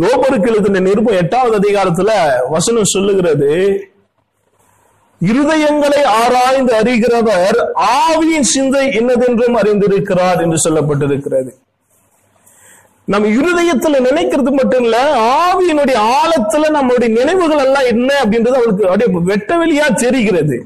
ரோபருக்கு 0.00 0.48
எழுதின 0.48 0.78
நிருபம் 0.78 1.16
எட்டாவது 1.16 1.56
அதிகாரத்துல 1.58 2.10
வசனம் 2.48 2.84
சொல்லுகிறது 2.84 3.50
இருதயங்களை 5.20 6.04
ஆராய்ந்து 6.04 6.76
அறிகிறவர் 6.76 7.58
ஆவியின் 7.96 8.40
சிந்தை 8.40 8.88
என்னதென்றும் 8.88 9.56
அறிந்திருக்கிறார் 9.56 10.40
என்று 10.40 10.58
சொல்லப்பட்டிருக்கிறது. 10.64 11.61
நம்ம 13.12 13.30
இருதயத்துல 13.38 14.00
நினைக்கிறது 14.08 14.50
மட்டும் 14.58 14.84
இல்ல 14.86 14.98
ஆவியினுடைய 15.38 15.98
ஆழத்துல 16.18 16.68
நம்மளுடைய 16.76 17.10
நினைவுகள் 17.18 17.64
எல்லாம் 17.66 17.88
என்ன 17.92 18.10
அப்படின்றது 18.22 18.58
அவளுக்கு 18.58 18.86
அப்படியே 18.88 19.24
வெட்ட 19.30 19.50
வெளியா 19.62 19.86
தெரிகிறது. 20.04 20.56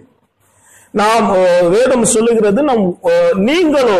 நாம் 1.01 1.27
வேதம் 1.75 2.07
சொல்லுகிறது 2.15 2.61
நம் 2.63 2.85
நீங்களோ 3.49 3.99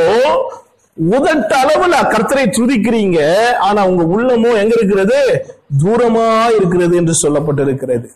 உதட்ட 0.97 1.51
அளவுல 1.63 1.97
கர்த்தரை 2.13 2.45
துதிக்கிறீங்க 2.59 3.19
ஆனா 3.67 3.81
உங்க 3.91 4.05
உள்ளமோ 4.15 4.51
எங்க 4.63 4.75
இருக்கிறது? 4.79 5.19
தூரமா 5.83 6.29
இருக்கிறது 6.59 6.95
என்று 7.01 7.15
சொல்லப்பட்டிருக்கிறது. 7.23 8.09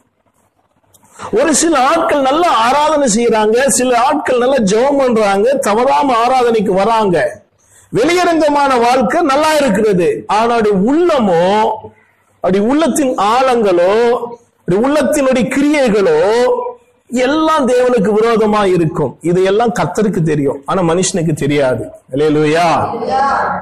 ஒரு 1.38 1.52
சில 1.62 1.74
ஆட்கள் 1.90 2.26
நல்லா 2.28 2.50
ஆராதனை 2.66 3.06
செய்யறாங்க 3.16 3.66
சில 3.78 3.90
ஆட்கள் 4.06 4.42
நல்லா 4.44 4.60
ஜெபம் 4.72 5.00
பண்றாங்க 5.02 5.48
தவறாம 5.66 6.14
ஆராதனைக்கு 6.24 6.72
வராங்க. 6.82 7.16
வெளியரங்கமான 7.96 8.80
வாழ்க்கை 8.80 9.20
நல்லா 9.22 9.54
இருக்கிறது. 9.54 10.24
ஆனா 10.26 10.56
உள்ளமோ 10.56 11.70
அப்படி 12.34 12.58
உள்ளத்தின் 12.58 13.14
ஆழங்களோ 13.14 14.18
அப்படி 14.58 14.88
உள்ளத்தினுடைய 14.88 15.44
கிரியைகளோ 15.54 16.48
எல்லாம் 17.12 17.68
தேவனுக்கு 17.68 18.10
விரோதமா 18.16 18.72
இருக்கும். 18.74 19.18
இதையெல்லாம் 19.20 19.72
கத்தருக்கு 19.80 20.22
தெரியும். 20.22 20.62
ஆனா 20.64 20.82
மனுஷனுக்கு 20.82 21.32
தெரியாது. 21.32 21.90
இல்லையா 22.12 22.94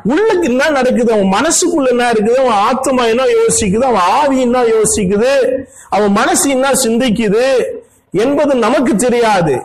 உள்ளுக்கு 0.05 0.49
என்ன 0.49 0.69
நடக்குது? 0.69 1.13
அவன் 1.13 1.33
மனசுக்குள்ள 1.33 1.89
என்ன 1.89 2.13
இருக்குது? 2.13 2.35
அவன் 2.35 2.53
ஆத்மா 2.53 3.05
என்ன 3.05 3.23
யோசிக்குது? 3.23 3.83
அவன் 3.83 4.01
ஆவி 4.01 4.41
என்ன 4.41 4.63
யோசிக்குது? 4.63 5.63
அவன் 5.89 6.13
மனசு 6.13 6.51
என்ன 6.51 6.71
சிந்திக்குது? 6.73 7.65
என்பது 8.13 8.55
நமக்கு 8.55 8.97
தெரியாது. 8.97 9.63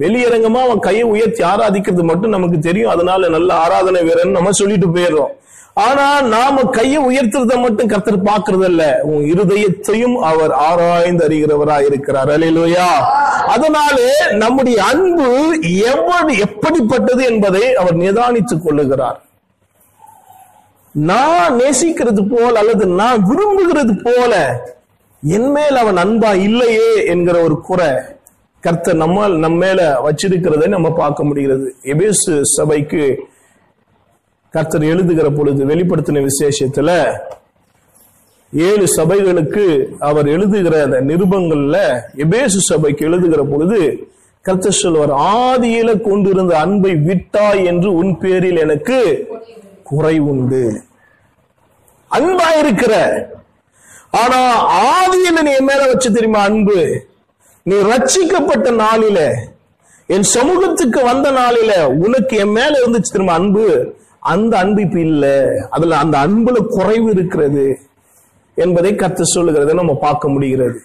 வெளியரங்கமா 0.00 0.60
அவன் 0.62 0.78
கையை 0.78 1.02
உயர்த்தி 1.02 1.42
ஆராதிக்கிறது 1.42 2.02
மட்டும் 2.02 2.30
நமக்கு 2.30 2.58
தெரியும். 2.58 2.90
அதனால 2.90 3.28
நல்ல 3.28 3.54
ஆராதனை 3.54 4.02
வீரன் 4.02 4.38
நம்ம 4.38 4.50
சொல்லிட்டு 4.50 4.86
போயிடுறோம். 4.86 5.34
ஆனா 5.74 6.20
நாம 6.20 6.62
கையை 6.62 7.00
உயர்த்துறத 7.06 7.54
மட்டும் 7.60 7.88
கர்த்தர் 7.88 8.22
பார்க்கறது 8.22 8.64
இல்ல 8.64 9.00
உன் 9.02 9.24
இருதயத்தையும் 9.32 10.14
அவர் 10.30 10.52
ஆராய்ந்து 10.52 11.28
அறிகிறவரா 11.28 11.78
இருக்கிறார். 11.84 12.28
அலையிலோயா 12.28 12.88
அதனால 13.54 13.96
நம்முடைய 14.36 14.84
அன்பு 14.84 15.26
எவ்வளவு 15.92 16.38
எப்படிப்பட்டது 16.38 17.24
என்பதை 17.24 17.74
அவர் 17.74 17.96
நிதானித்துக் 17.96 18.64
கொள்ளுகிறார். 18.64 19.18
நான் 20.92 21.56
நேசிக்கிறது 21.60 22.22
போல 22.30 22.58
அல்லது 22.58 22.86
நான் 22.86 23.24
விரும்புகிறது 23.30 23.94
போல 24.04 24.34
என்மேல் 25.22 25.76
அவன் 25.76 25.96
அன்பா 25.96 26.30
இல்லையே 26.40 26.90
என்கிற 27.06 27.36
ஒரு 27.40 27.60
குறை 27.60 27.88
கர்த்தர் 28.66 28.96
நம்மால் 28.96 29.34
நம்ம 29.38 29.56
மேல 29.56 29.80
வச்சிருக்கிறதை 30.04 30.66
நம்ம 30.68 30.88
பார்க்க 30.92 31.24
முடிகிறது. 31.24 31.66
எபேசு 31.82 32.32
சபைக்கு 32.56 33.02
கர்த்தர் 34.54 34.84
எழுதுகிற 34.84 35.28
பொழுது 35.30 35.62
வெளிப்படுத்தின 35.66 36.22
விசேஷத்துல 36.26 36.90
ஏழு 38.52 38.86
சபைகளுக்கு 38.96 39.64
அவர் 39.98 40.28
எழுதுகிற 40.28 40.74
அந்த 40.82 40.98
நிருபங்கள்ல 41.00 41.78
எபேசு 42.16 42.60
சபைக்கு 42.70 43.04
எழுதுகிற 43.06 43.42
பொழுது 43.42 43.80
கர்த்தர் 44.44 44.80
சொல்வார் 44.80 45.12
ஆதியில 45.36 45.90
கொண்டிருந்த 46.00 46.52
அன்பை 46.58 46.94
விட்டாய் 47.08 47.64
என்று 47.64 47.88
உன் 47.94 48.12
பேரில் 48.18 48.56
எனக்கு 48.56 48.98
குறை 49.84 50.18
உண்டு. 50.18 50.62
அன்பா 52.10 52.48
இருக்கிற 52.62 52.92
ஆனா 54.10 54.40
ஆதியில 54.90 55.42
நீ 55.42 55.50
என் 55.50 55.64
மேல 55.64 55.86
வச்சு 55.86 56.12
தெரியுமா 56.12 56.40
அன்பு? 56.40 56.78
நீ 57.66 57.76
ரட்சிக்கப்பட்ட 57.76 58.82
நாளில 58.82 59.34
என் 60.06 60.22
சமூகத்துக்கு 60.22 61.02
வந்த 61.02 61.30
நாளில 61.30 61.98
உனக்கு 61.98 62.36
என் 62.36 62.50
மேல 62.50 62.78
இருந்துச்சு 62.78 63.12
திரும்ப 63.12 63.32
அன்பு. 63.32 63.94
அந்த 64.20 64.58
அன்பு 64.58 64.82
இப்ப 64.82 65.00
இல்ல. 65.00 65.54
அதுல 65.70 65.96
அந்த 65.96 66.18
அன்புல 66.18 66.66
குறைவு 66.68 67.10
இருக்கிறது 67.10 67.78
என்பதை 68.54 68.92
கத்து 68.92 69.22
சொல்லுகிறத 69.34 69.74
நம்ம 69.74 69.94
பார்க்க 69.94 70.28
முடிகிறது. 70.28 70.80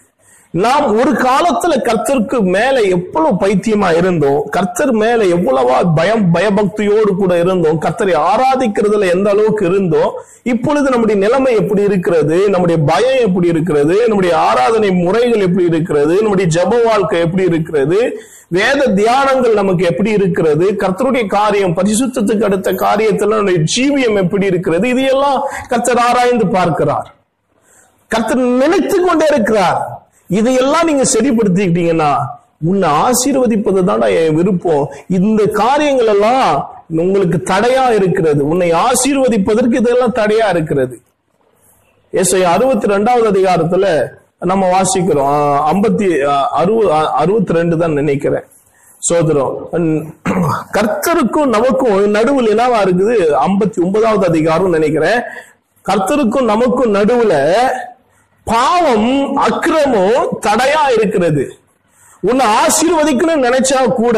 நாம் 0.53 0.86
ஒரு 0.98 1.12
காலத்துல 1.12 1.74
கர்த்தருக்கு 1.84 2.41
மேல 2.41 2.79
எவ்வளவு 2.79 3.38
பைத்தியமா 3.39 3.98
இருந்தோம் 3.98 4.43
கர்த்தர் 4.43 4.91
மேல 4.91 5.24
எவ்வளவா 5.24 5.93
பயம் 5.96 6.34
பயபக்தியோடு 6.34 7.12
கூட 7.17 7.39
இருந்தோம் 7.39 7.81
கர்த்தரை 7.81 8.15
ஆராதிக்கிறதுல 8.31 9.10
எந்த 9.10 9.29
அளவுக்கு 9.29 9.65
இருந்தோம் 9.65 10.12
இப்பொழுது 10.43 10.89
நம்முடைய 10.89 11.22
நிலைமை 11.22 11.55
எப்படி 11.55 11.81
இருக்கிறது 11.81 12.50
நம்முடைய 12.50 12.81
பயம் 12.84 13.20
எப்படி 13.20 13.48
இருக்கிறது 13.48 14.08
நம்முடைய 14.08 14.38
ஆராதனை 14.38 14.91
முறைகள் 14.91 15.39
எப்படி 15.39 15.65
இருக்கிறது 15.65 16.22
நம்முடைய 16.22 16.50
ஜப 16.55 16.84
வாழ்க்கை 16.84 17.20
எப்படி 17.20 17.43
இருக்கிறது 17.43 18.20
வேத 18.48 18.88
தியானங்கள் 18.88 19.53
நமக்கு 19.53 19.86
எப்படி 19.86 20.12
இருக்கிறது 20.12 20.72
கர்த்தருடைய 20.72 21.27
காரியம் 21.27 21.77
பரிசுத்தத்துக்கு 21.77 22.43
அடுத்த 22.43 22.72
காரியத்துல 22.72 23.27
நம்முடைய 23.27 23.63
ஜீவியம் 23.77 24.15
எப்படி 24.15 24.46
இருக்கிறது 24.46 24.89
இதையெல்லாம் 24.89 25.43
கர்த்தர் 25.67 25.98
ஆராய்ந்து 25.98 26.48
பார்க்கிறார். 26.48 27.15
கர்த்தர் 28.08 28.38
நினைத்து 28.38 29.05
கொண்டே 29.05 29.25
இருக்கிறார். 29.31 30.00
இதையெல்லாம் 30.39 30.88
நீங்க 30.89 31.05
சரிப்படுத்திக்கிட்டீங்கன்னா 31.15 32.11
உன்னை 32.69 32.88
ஆசீர்வதிப்பது 33.05 33.81
தான் 33.89 34.03
என் 34.21 34.35
விருப்பம். 34.39 34.83
இந்த 35.17 35.41
காரியங்கள் 35.61 36.11
எல்லாம் 36.15 36.50
உங்களுக்கு 37.03 37.38
தடையா 37.51 37.85
இருக்கிறது. 38.00 38.41
உன்னை 38.51 38.67
ஆசீர்வதிப்பதற்கு 38.88 39.79
இதெல்லாம் 39.81 40.17
தடையா 40.19 40.47
இருக்கிறது. 40.55 40.95
ஏசை 42.21 42.41
அறுபத்தி 42.53 42.93
ரெண்டாவது 42.93 43.27
அதிகாரத்துல 43.33 43.85
நம்ம 44.51 44.63
வாசிக்கிறோம். 44.75 45.29
ஐம்பத்தி 45.71 46.07
அறுபது 46.61 46.89
அறுபத்தி 47.21 47.57
ரெண்டு 47.59 47.75
தான் 47.81 48.00
நினைக்கிறேன். 48.01 48.45
சோதரம் 49.07 49.53
கர்த்தருக்கும் 50.75 51.53
நமக்கும் 51.55 51.95
நடுவில் 52.17 52.51
என்னவா 52.53 52.79
இருக்குது? 52.85 53.15
ஐம்பத்தி 53.47 53.77
ஒன்பதாவது 53.85 54.25
அதிகாரம் 54.31 54.75
நினைக்கிறேன். 54.77 55.21
கர்த்தருக்கும் 55.89 56.50
நமக்கும் 56.53 56.93
நடுவுல 56.97 57.33
பாவம் 58.43 59.38
அக்கிரமம் 59.38 60.29
தடையா 60.45 60.83
இருக்கிறது. 60.98 61.43
உன்னை 62.21 62.45
ஆசீர்வதிக்கணும்னு 62.45 63.48
நினைச்சா 63.48 63.93
கூட 63.93 64.17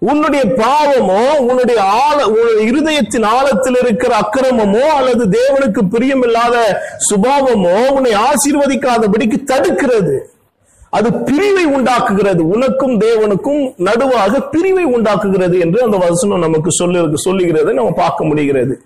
உன்னுடைய 0.00 0.44
பாவமோ 0.44 1.22
உன்னுடைய 1.38 1.82
ஆழ 1.82 2.16
இருதயத்தின் 2.60 3.26
ஆழத்தில் 3.26 3.78
இருக்கிற 3.82 4.16
அக்கிரமமோ 4.16 4.80
அல்லது 4.80 5.24
தேவனுக்கு 5.38 5.82
பிரியமில்லாத 5.94 6.56
சுபாவமோ 7.10 7.88
உன்னை 7.88 8.12
ஆசீர்வதிக்காதபடிக்கு 8.28 9.38
தடுக்கிறது. 9.52 10.16
அது 10.90 11.12
பிரிவை 11.12 11.64
உண்டாக்குகிறது. 11.64 12.46
உனக்கும் 12.46 13.00
தேவனுக்கும் 13.00 13.74
நடுவாக 13.78 14.40
பிரிவை 14.50 14.84
உண்டாக்குகிறது 14.84 15.58
என்று 15.58 15.82
அந்த 15.82 15.96
வசனம் 15.96 16.38
நமக்கு 16.38 16.70
சொல்லு 16.70 17.18
சொல்லுகிறதை 17.26 17.74
நம்ம 17.74 17.90
பார்க்க 17.90 18.24
முடிகிறது. 18.24 18.76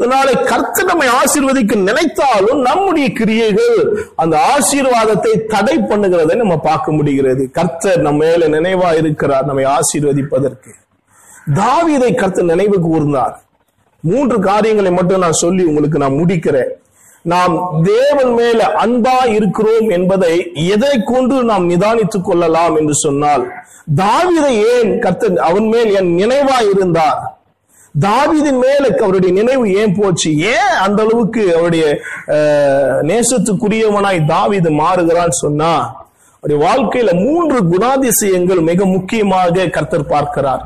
அதனால 0.00 0.32
கர்த்தர் 0.32 0.84
நம்மை 0.84 1.08
ஆசீர்வதிக்க 1.08 1.76
நினைத்தாலும் 1.76 2.60
நம்முடைய 2.60 3.12
கிரியைகள் 3.12 4.02
அந்த 4.16 4.38
ஆசீர்வாதத்தை 4.52 5.46
தடை 5.46 5.76
பண்ணுகிறதை 5.76 6.34
நம்ம 6.34 6.56
பார்க்க 6.56 6.92
முடிகிறது. 6.92 7.50
கர்த்தர் 7.50 8.00
நம்ம 8.00 8.24
மேல 8.24 8.48
நினைவா 8.48 8.96
இருக்கிறார் 8.96 9.44
நம்மை 9.44 9.64
ஆசீர்வதிப்பதற்கு. 9.64 10.72
தாவிதை 11.54 12.14
கர்த்தர் 12.14 12.44
நினைவு 12.44 12.78
கூர்ந்தார். 12.88 13.34
மூன்று 14.00 14.40
காரியங்களை 14.40 14.92
மட்டும் 14.92 15.20
நான் 15.20 15.32
சொல்லி 15.32 15.64
உங்களுக்கு 15.64 15.98
நான் 15.98 16.12
முடிக்கிறேன். 16.12 16.70
நாம் 17.22 17.82
தேவன் 17.82 18.32
மேல 18.32 18.72
அன்பா 18.78 19.26
இருக்கிறோம் 19.26 19.88
என்பதை 19.88 20.52
எதை 20.54 21.02
கொண்டு 21.04 21.44
நாம் 21.44 21.70
நிதானித்துக் 21.70 22.24
கொள்ளலாம் 22.24 22.76
என்று 22.76 22.94
சொன்னால் 22.94 23.52
தாவிதை 23.96 24.64
ஏன் 24.74 24.98
கர்த்தர் 24.98 25.38
அவன் 25.38 25.66
மேல் 25.66 25.94
என் 25.94 26.16
நினைவா 26.16 26.70
இருந்தார்? 26.74 27.39
தாவிதின் 27.94 28.58
மேல 28.58 28.84
அவருடைய 29.02 29.34
நினைவு 29.34 29.74
ஏன் 29.74 29.94
போச்சு? 29.94 30.36
ஏன் 30.48 30.70
அந்த 30.80 31.02
அளவுக்கு 31.02 31.56
அவருடைய 31.56 31.84
அஹ், 32.28 32.98
நேசத்துக்குரியவனாய் 33.02 34.20
தாவிது 34.26 34.70
மாறுகிறான்னு 34.78 35.40
சொன்னா 35.40 35.72
அவருடைய 36.34 36.58
வாழ்க்கையில 36.66 37.24
மூன்று 37.24 37.58
குணாதிசயங்கள் 37.64 38.60
மிக 38.62 38.84
முக்கியமாக 38.86 39.66
கர்த்தர் 39.68 40.06
பார்க்கிறார். 40.06 40.62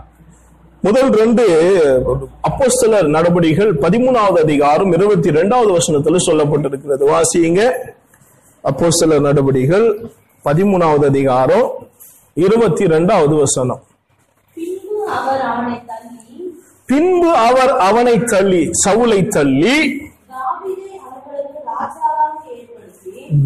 முதல் 0.83 1.11
ரெண்டு 1.13 1.45
அப்போஸ்தலர் 2.43 3.09
நடபடிகள் 3.09 3.73
பதிமூணாவது 3.77 4.39
அதிகாரம் 4.39 4.93
இருபத்தி 4.93 5.31
ரெண்டாவது 5.31 5.71
வசனத்துல 5.77 6.19
சொல்லப்பட்டிருக்கிறது. 6.27 7.05
வாசியுங்க 7.11 7.63
அப்போஸ்தலர் 8.65 9.21
நடபடிகள் 9.21 9.87
பதிமூணாவது 10.45 11.05
அதிகாரம் 11.05 11.67
இருபத்தி 12.37 12.85
ரெண்டாவது 12.87 13.35
வசனம். 13.39 13.83
பின்பு 16.89 17.31
அவர் 17.45 17.73
அவனை 17.83 18.17
தள்ளி 18.27 18.63
சவுலை 18.83 19.21
தள்ளி 19.29 19.77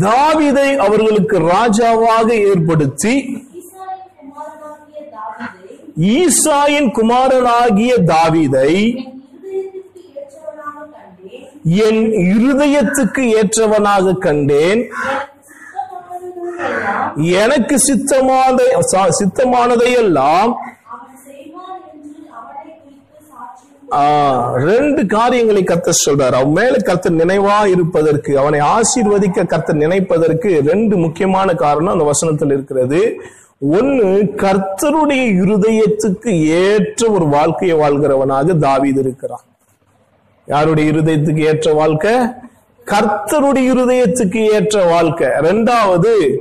தாவீதை 0.01 0.69
அவர்களுக்கு 0.85 1.37
ராஜாவாக 1.49 2.29
ஏற்படுத்தி 2.49 3.13
ஈசாயின் 6.17 6.91
குமாரனாகிய 6.97 7.93
தாவீதை 8.11 8.73
என் 11.85 12.03
இருதயத்துக்கு 12.29 13.23
ஏற்றவனாக 13.35 14.13
கண்டேன். 14.19 14.83
எனக்கு 17.39 17.77
சித்தமான 17.87 18.57
சித்தமானதையெல்லாம் 19.19 20.53
அவன் 20.89 21.17
செய்வான் 21.25 21.83
என்று 21.91 22.11
அவனை 22.39 22.73
குறித்து 22.75 23.19
சாட்சியும் 23.29 23.77
ஆ, 23.77 23.78
ரெண்டு 24.55 25.07
காரியங்களை 25.07 25.65
கர்த்தர் 25.65 26.03
சொல்றார். 26.07 26.33
அவன் 26.33 26.51
மேல 26.51 26.77
கர்த்தர் 26.77 27.17
நினைவா 27.17 27.67
இருப்பதற்கு 27.67 28.39
அவனை 28.39 28.61
ஆசீர்வதிக்க 28.61 29.47
கர்த்தர் 29.47 29.77
நினைப்பதற்கு 29.77 30.67
ரெண்டு 30.67 30.97
முக்கியமான 30.97 31.55
காரணம் 31.55 31.93
அந்த 31.93 32.05
வசனத்தில் 32.05 32.49
இருக்கிறது. 32.49 33.21
ஒன்னு 33.61 34.05
கர்த்தருடைய 34.37 35.23
இருதயத்துக்கு 35.45 36.47
ஏற்ற 36.47 37.11
ஒரு 37.11 37.27
வாழ்க்கையை 37.27 37.79
வாழ்கிறவனாக 37.79 38.59
தாவீது 38.59 39.01
இருக்கிறான். 39.01 39.45
யாருடைய 40.47 40.93
இருதயத்துக்கு 40.93 41.45
ஏற்ற 41.45 41.73
வாழ்க்கை? 41.73 42.13
கர்த்தருடைய 42.85 43.73
இருதயத்துக்கு 43.73 44.51
ஏற்ற 44.51 44.85
வாழ்க்கை. 44.85 45.27
ரெண்டாவது 45.27 46.37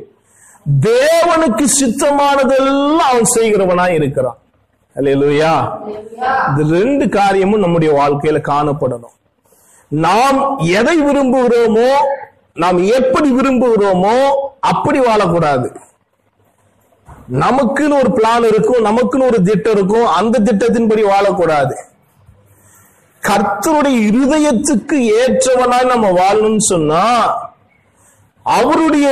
தேவனுக்கு 0.81 1.65
சித்தமானதெல்லாம் 1.79 3.07
அவன் 3.11 3.31
செய்கிறவனாய் 3.35 3.93
இருக்கிறான். 3.93 4.37
அல்லேலூயா 4.97 5.51
இது 6.51 6.63
ரெண்டு 6.77 7.05
காரியமும் 7.15 7.63
நம்முடைய 7.63 7.89
வாழ்க்கையில 7.99 8.39
காணப்படணும். 8.51 9.15
நாம் 10.05 10.39
எதை 10.79 10.95
விரும்புகிறோமோ 11.07 11.89
நாம் 12.63 12.79
எப்படி 12.99 13.29
விரும்புகிறோமோ 13.39 14.15
அப்படி 14.71 14.99
வாழக்கூடாது. 14.99 15.67
நமக்குன்னு 17.43 17.99
ஒரு 18.01 18.09
பிளான் 18.17 18.45
இருக்கும் 18.51 18.85
நமக்குன்னு 18.89 19.29
ஒரு 19.31 19.39
திட்டம் 19.49 19.75
இருக்கும் 19.77 20.07
அந்த 20.19 20.41
திட்டத்தின்படி 20.47 21.03
வாழக்கூடாது. 21.13 21.75
கர்த்தருடைய 23.23 23.97
இருதயத்துக்கு 24.09 24.97
ஏற்றவனாய் 25.21 25.91
நம்ம 25.93 26.09
வாழணும்னு 26.19 26.65
சொன்னா 26.73 27.03
அவருடைய 28.45 29.07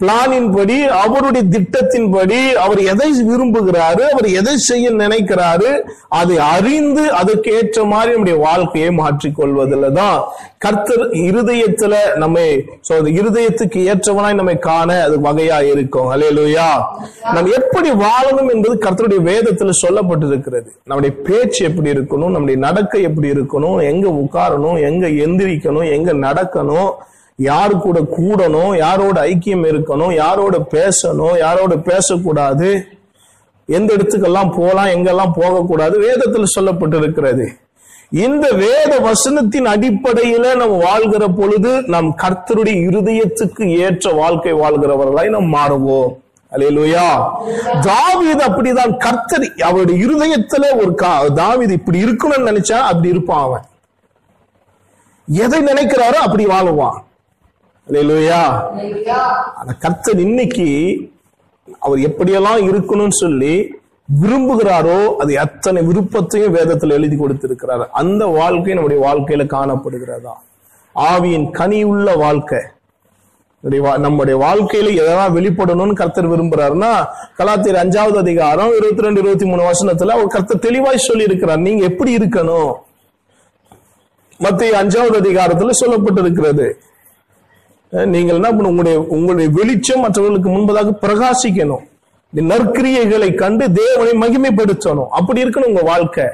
பிளானின் 0.00 0.48
படி 0.56 0.82
அவருடைய 0.82 1.48
திட்டத்தின் 1.48 2.10
படி 2.10 2.54
அவர் 2.54 2.80
எதை 2.92 3.06
விரும்புகிறாரு 3.28 4.02
அவர் 4.12 4.26
எதை 4.30 4.56
செய்ய 4.56 4.90
நினைக்கிறாரு 4.90 5.70
அதை 6.08 6.36
அறிந்து 6.38 7.04
அதற்கு 7.12 7.50
ஏற்ற 7.50 7.84
மாதிரி 7.84 8.12
நம்முடைய 8.12 8.38
வாழ்க்கையை 8.38 8.90
மாற்றிக்கொள்வதில் 8.90 9.92
தான் 9.92 10.18
கர்த்தர் 10.58 11.04
இருதயத்துல 11.28 11.94
நம்மை 12.16 12.44
இருதயத்துக்கு 13.20 13.80
ஏற்றவனாய் 13.92 14.34
நம்மை 14.34 14.58
காண 14.58 15.02
அது 15.02 15.16
வகையா 15.20 15.58
இருக்கும். 15.72 16.10
அலையலுயா 16.12 16.68
நம்ம 17.34 17.50
எப்படி 17.50 17.90
வாழணும் 18.04 18.52
என்பது 18.54 18.76
கர்த்தருடைய 18.76 19.22
வேதத்துல 19.22 19.74
சொல்லப்பட்டிருக்கிறது. 19.82 20.68
நம்முடைய 20.84 21.12
பேச்சு 21.22 21.64
எப்படி 21.64 21.90
இருக்கணும் 21.90 22.30
நம்முடைய 22.30 22.60
நடக்க 22.60 22.98
எப்படி 22.98 23.30
இருக்கணும் 23.30 23.82
எங்க 23.82 24.08
உட்காரணும் 24.22 24.80
எங்க 24.90 25.06
எந்திரிக்கணும் 25.26 25.90
எங்க 25.90 26.12
நடக்கணும் 26.26 26.90
யார் 27.36 27.78
கூட 27.78 28.00
கூடணும் 28.00 28.76
யாரோட 28.76 29.22
ஐக்கியம் 29.22 29.64
இருக்கணும் 29.64 30.14
யாரோட 30.14 30.66
பேசணும் 30.70 31.38
யாரோட 31.38 31.76
பேசக்கூடாது 31.76 32.86
எந்த 33.66 33.94
இடத்துக்கெல்லாம் 33.94 34.56
போகலாம் 34.56 34.86
எங்கெல்லாம் 34.86 35.30
போகக்கூடாது 35.34 35.98
வேதத்தில் 35.98 36.60
சொல்லப்பட்டிருக்கிறது. 36.60 37.46
இந்த 38.10 38.50
வேத 38.50 39.00
வசனத்தின் 39.00 39.66
அடிப்படையில 39.66 40.56
நம்ம 40.56 40.76
வாழ்கிற 40.76 41.28
பொழுது 41.28 41.82
நம் 41.82 42.16
கர்த்தருடைய 42.22 42.88
இருதயத்துக்கு 42.88 43.78
ஏற்ற 43.78 44.12
வாழ்க்கை 44.12 44.54
வாழ்கிறவர்களாய் 44.54 45.40
நாம் 45.40 45.54
மாறுவோம். 45.54 46.08
அலையலுயா 46.52 47.36
தாவிது 47.80 48.38
அப்படிதான் 48.38 48.96
கர்த்தர் 48.96 49.54
அவருடைய 49.54 50.06
இருதயத்துல 50.06 50.76
ஒரு 50.76 50.94
கா- 51.02 51.70
இப்படி 51.70 52.04
இருக்கணும்னு 52.04 52.46
நினைச்சா 52.46 52.72
அப்படி 52.72 53.08
இருப்பான் 53.08 53.42
அவன். 53.42 53.62
எதை 55.26 55.60
நினைக்கிறாரோ 55.60 56.12
அப்படி 56.12 56.46
வாழுவான். 56.46 57.04
ஆனா 59.54 59.72
கர்த்தர் 59.78 60.18
இன்னைக்கு 60.18 60.66
அவர் 61.78 61.98
எப்படியெல்லாம் 61.98 62.60
இருக்கணும்னு 62.68 63.10
சொல்லி 63.10 63.74
விரும்புகிறாரோ 64.22 65.16
அது 65.16 65.38
அத்தனை 65.40 65.82
விருப்பத்தையும் 65.82 66.54
வேதத்துல 66.54 66.90
எழுதி 66.90 67.16
கொடுத்திருக்கிறார். 67.16 67.90
அந்த 67.90 68.26
வாழ்க்கை 68.26 68.74
நம்முடைய 68.74 69.08
வாழ்க்கையில 69.08 69.46
காணப்படுகிறதா? 69.46 70.34
ஆவியின் 70.94 71.50
கனி 71.50 71.82
உள்ள 71.82 72.14
வாழ்க்கை. 72.16 72.58
நம்முடைய 73.98 74.40
வாழ்க்கையில 74.40 74.90
எதெல்லாம் 75.02 75.34
வெளிப்படணும்னு 75.36 75.92
கர்த்தர் 75.92 76.30
விரும்புறாருன்னா 76.30 77.04
கலாத்தியர் 77.38 77.80
அஞ்சாவது 77.82 78.16
அதிகாரம் 78.16 78.68
இருபத்தி 78.68 79.02
ரெண்டு 79.02 79.20
இருபத்தி 79.20 79.44
மூணு 79.44 79.62
வருஷத்துல 79.62 80.08
அவர் 80.08 80.26
கர்த்தர் 80.26 80.58
தெளிவாய் 80.58 80.96
சொல்லி 80.96 81.24
இருக்கிறார் 81.24 81.58
நீங்க 81.58 81.84
எப்படி 81.84 82.16
இருக்கணும்? 82.16 82.74
மத்திய 84.38 84.84
அஞ்சாவது 84.84 85.16
அதிகாரத்துல 85.22 85.70
சொல்லப்பட்டிருக்கிறது. 85.84 86.72
நீங்கள் 87.90 88.34
என்ன 88.34 88.50
பண்ணணும்? 88.50 88.64
உங்களுடைய 88.64 89.00
உங்களுடைய 89.00 89.50
வெளிச்சம் 89.54 90.00
மற்றவர்களுக்கு 90.00 90.50
முன்பதாக 90.50 90.92
பிரகாசிக்கணும். 91.02 91.84
இந்த 92.34 92.54
நற்கிரியைகளை 92.54 93.34
கண்டு 93.34 93.72
தேவனை 93.72 94.12
மகிமைப்படுத்தணும். 94.12 95.06
அப்படி 95.08 95.44
இருக்கணும் 95.44 95.64
உங்க 95.64 95.82
வாழ்க்கை. 95.82 96.24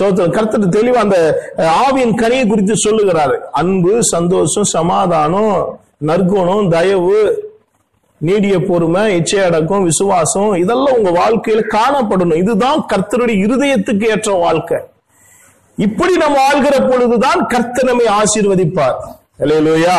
சோத்திரம் 0.00 0.30
கர்த்தர் 0.30 0.68
தெளிவா 0.68 0.92
அந்த 0.92 1.42
ஆவியின் 1.56 2.16
கனியை 2.16 2.48
குறித்து 2.48 2.74
சொல்லுகிறாரு. 2.90 3.36
அன்பு 3.50 4.04
சந்தோஷம் 4.04 4.64
சமாதானம் 4.64 5.80
நற்குணம் 5.98 6.68
தயவு 6.68 7.46
நீடிய 8.18 8.58
பொறுமை 8.58 9.22
இச்சையடக்கம் 9.22 9.82
விசுவாசம் 9.82 10.54
இதெல்லாம் 10.54 10.96
உங்க 10.96 11.10
வாழ்க்கையில 11.10 11.76
காணப்படணும். 11.76 12.36
இதுதான் 12.36 12.86
கர்த்தருடைய 12.94 13.36
இருதயத்துக்கு 13.44 14.08
ஏற்ற 14.08 14.32
வாழ்க்கை. 14.32 14.78
இப்படி 15.76 16.16
நம்ம 16.16 16.36
வாழ்கிற 16.36 16.86
பொழுதுதான் 16.86 17.46
கர்த்தனமை 17.46 18.06
ஆசீர்வதிப்பார். 18.20 19.16
அல்லேலூயா 19.38 19.98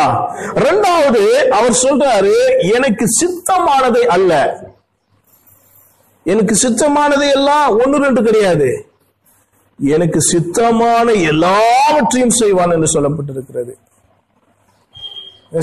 ரெண்டாவது 0.54 1.24
அவர் 1.48 1.72
சொல்றாரு 1.72 2.34
எனக்கு 2.74 3.06
சித்தமானதை 3.20 4.02
அல்ல. 4.06 4.64
எனக்கு 6.24 6.56
சித்தமானது 6.62 7.32
எல்லாம் 7.32 7.80
ஒன்னு 7.80 7.98
ரெண்டு 7.98 8.24
கிடையாது. 8.24 8.86
எனக்கு 9.80 10.20
சித்தமான 10.32 11.28
எல்லாவற்றையும் 11.28 12.30
செய்வான் 12.30 12.72
என்று 12.72 12.90
சொல்லப்பட்டிருக்கிறது. 12.94 13.74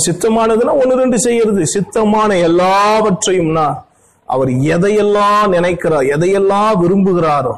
சித்தமானதுன்னா 0.06 0.72
ஒன்னு 0.80 0.96
ரெண்டு 0.96 1.18
செய்யறது. 1.18 1.62
சித்தமான 1.74 2.30
எல்லாவற்றையும்னா 2.48 3.84
அவர் 4.24 4.48
எதையெல்லாம் 4.48 5.48
நினைக்கிறார் 5.48 6.02
எதையெல்லாம் 6.02 6.70
விரும்புகிறாரோ 6.82 7.54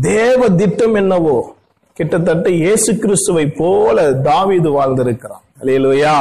தேவ 0.00 0.48
திட்டம் 0.48 0.94
என்னவோ 0.94 1.54
கிட்டத்தட்ட 1.96 2.48
இயேசு 2.50 2.90
கிறிஸ்துவை 3.02 3.46
போல 3.60 4.10
தாவிது 4.28 4.70
வாழ்ந்திருக்கிறான். 4.78 5.44
அல்லேலூயா 5.60 6.14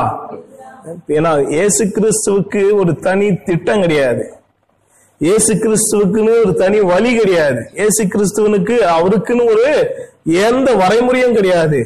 ஏன்னா 1.17 1.31
இயேசு 1.55 1.83
கிறிஸ்துவுக்கு 1.95 2.61
ஒரு 2.81 2.91
தனி 3.07 3.27
திட்டம் 3.47 3.81
கிடையாது. 3.81 4.23
இயேசு 5.21 5.53
கிறிஸ்துவுக்குன்னு 5.63 6.33
ஒரு 6.43 6.53
தனி 6.63 6.79
வழி 6.93 7.11
கிடையாது. 7.19 7.61
இயேசு 7.79 8.03
கிறிஸ்துவனுக்கு 8.13 8.75
அவருக்குன்னு 8.95 9.45
ஒரு 9.53 9.67
எந்த 10.47 10.69
வரைமுறையும் 10.81 11.37
கிடையாது. 11.39 11.79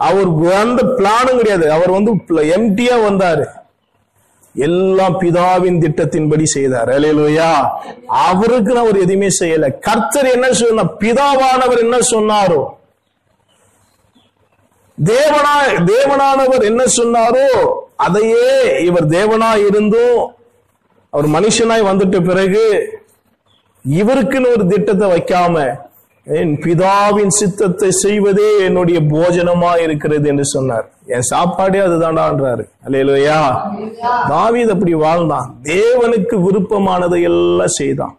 அவர் 0.00 0.28
எந்த 0.62 0.82
பிளானும் 0.98 1.38
கிடையாது. 1.40 1.66
அவர் 1.76 1.90
வந்து 1.96 2.10
எம்டியா 2.56 2.96
வந்தாரு. 3.08 3.46
எல்லாம் 4.66 5.16
பிதாவின் 5.20 5.80
திட்டத்தின்படி 5.84 6.46
செய்தார். 6.56 6.88
அலையலுயா 6.96 7.50
அவருக்கு 8.28 8.72
அவர் 8.82 9.02
எதுவுமே 9.04 9.30
செய்யல. 9.40 9.66
கர்த்தர் 9.86 10.28
என்ன 10.36 10.46
சொன்ன 10.60 10.84
பிதாவானவர் 11.02 11.82
என்ன 11.84 11.98
சொன்னாரோ 12.14 12.60
தேவனா 15.04 15.84
தேவனானவர் 15.84 16.64
என்ன 16.64 16.82
சொன்னாரோ 16.96 17.48
அதையே 17.96 18.84
இவர் 18.84 19.06
தேவனா 19.06 19.68
இருந்தும் 19.68 20.30
அவர் 21.10 21.26
மனுஷனாய் 21.26 21.88
வந்துட்ட 21.90 22.24
பிறகு 22.24 22.92
இவருக்குன்னு 23.84 24.52
ஒரு 24.52 24.66
திட்டத்தை 24.66 25.10
வைக்காம 25.10 25.76
என் 26.26 26.58
பிதாவின் 26.64 27.28
சித்தத்தை 27.28 27.90
செய்வதே 27.90 28.64
என்னுடைய 28.64 29.00
போஜனமா 29.00 29.80
இருக்கிறது 29.80 30.28
என்று 30.28 30.44
சொன்னார். 30.44 30.92
என் 31.06 31.20
சாப்பாடே 31.20 31.78
அதுதான்டான்றாரு 31.78 32.64
அல்லையா 32.84 33.68
தாவீது 34.28 34.72
அப்படி 34.72 34.94
வாழ்ந்தான். 34.94 35.58
தேவனுக்கு 35.62 36.36
விருப்பமானதை 36.46 37.22
எல்லாம் 37.22 37.66
செய்தான். 37.66 38.18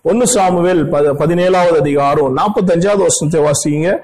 ஒன்னு 0.03 0.27
சாமுவேல் 0.27 0.93
பத- 0.93 1.15
பதினேழாவது 1.15 1.79
அதிகாரம் 1.79 2.37
நாற்பத்தஞ்சாவது 2.37 2.97
வருஷத்தை 2.97 3.41
வாசிங்க. 3.41 4.03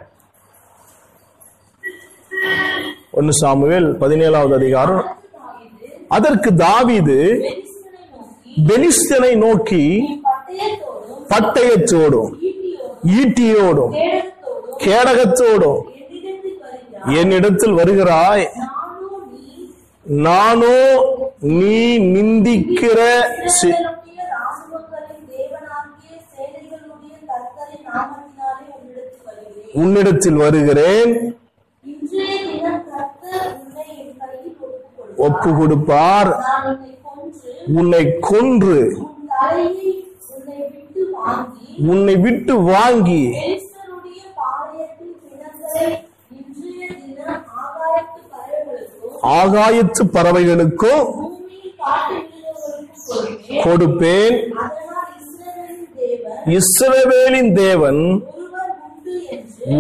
ஒன்னு 3.11 3.35
சாமுவேல் 3.35 3.98
பதினேழாவது 3.98 4.55
அதிகாரம். 4.55 5.16
அதற்கு 6.09 6.50
தாவிது 6.50 7.50
பெலிஸ்தனை 8.66 9.37
நோக்கி 9.37 10.22
பட்டயத்தோடும் 11.29 12.35
ஈட்டியோடும் 13.07 14.22
கேடகத்தோடும் 14.79 15.81
என்னிடத்தில் 17.16 17.72
வருகிறாய். 17.72 18.48
நானோ 20.03 21.03
நீ 21.42 21.76
நிந்திக்கிற 22.12 22.98
உன்னிடத்தில் 29.74 30.38
வருகிறேன் 30.42 31.12
ஒப்பு 35.18 35.50
கொடுப்பார். 35.53 36.31
உன்னை 37.74 38.03
கொன்று 38.29 38.76
உன்னை 38.90 39.35
விட்டு 40.64 41.03
வாங்கி 41.16 41.61
உன்னை 41.90 42.14
விட்டு 42.24 42.55
வாங்கி 42.68 43.22
பெலிஸ்தருடைய 43.35 44.22
பாளையத்தின் 44.38 45.14
பிணங்களை 45.22 45.85
இன்றைய 46.38 46.87
தினம் 47.00 47.44
ஆகாயத்து 47.59 48.20
பறவைகளுக்கும் 48.33 49.37
ஆகாயத்து 49.38 50.05
பறவைகளுக்கும் 50.16 51.05
பூமியில் 51.11 51.76
காட்டு 51.81 52.16
மிருகங்களுக்கும் 52.24 53.49
கொடுப்பேன். 53.64 54.36
இஸ்ரவேலின் 56.58 57.52
தேவன் 57.52 58.02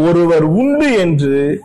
ஒருவர் 0.06 0.46
உண்டு 0.60 0.88
என்று 1.04 1.62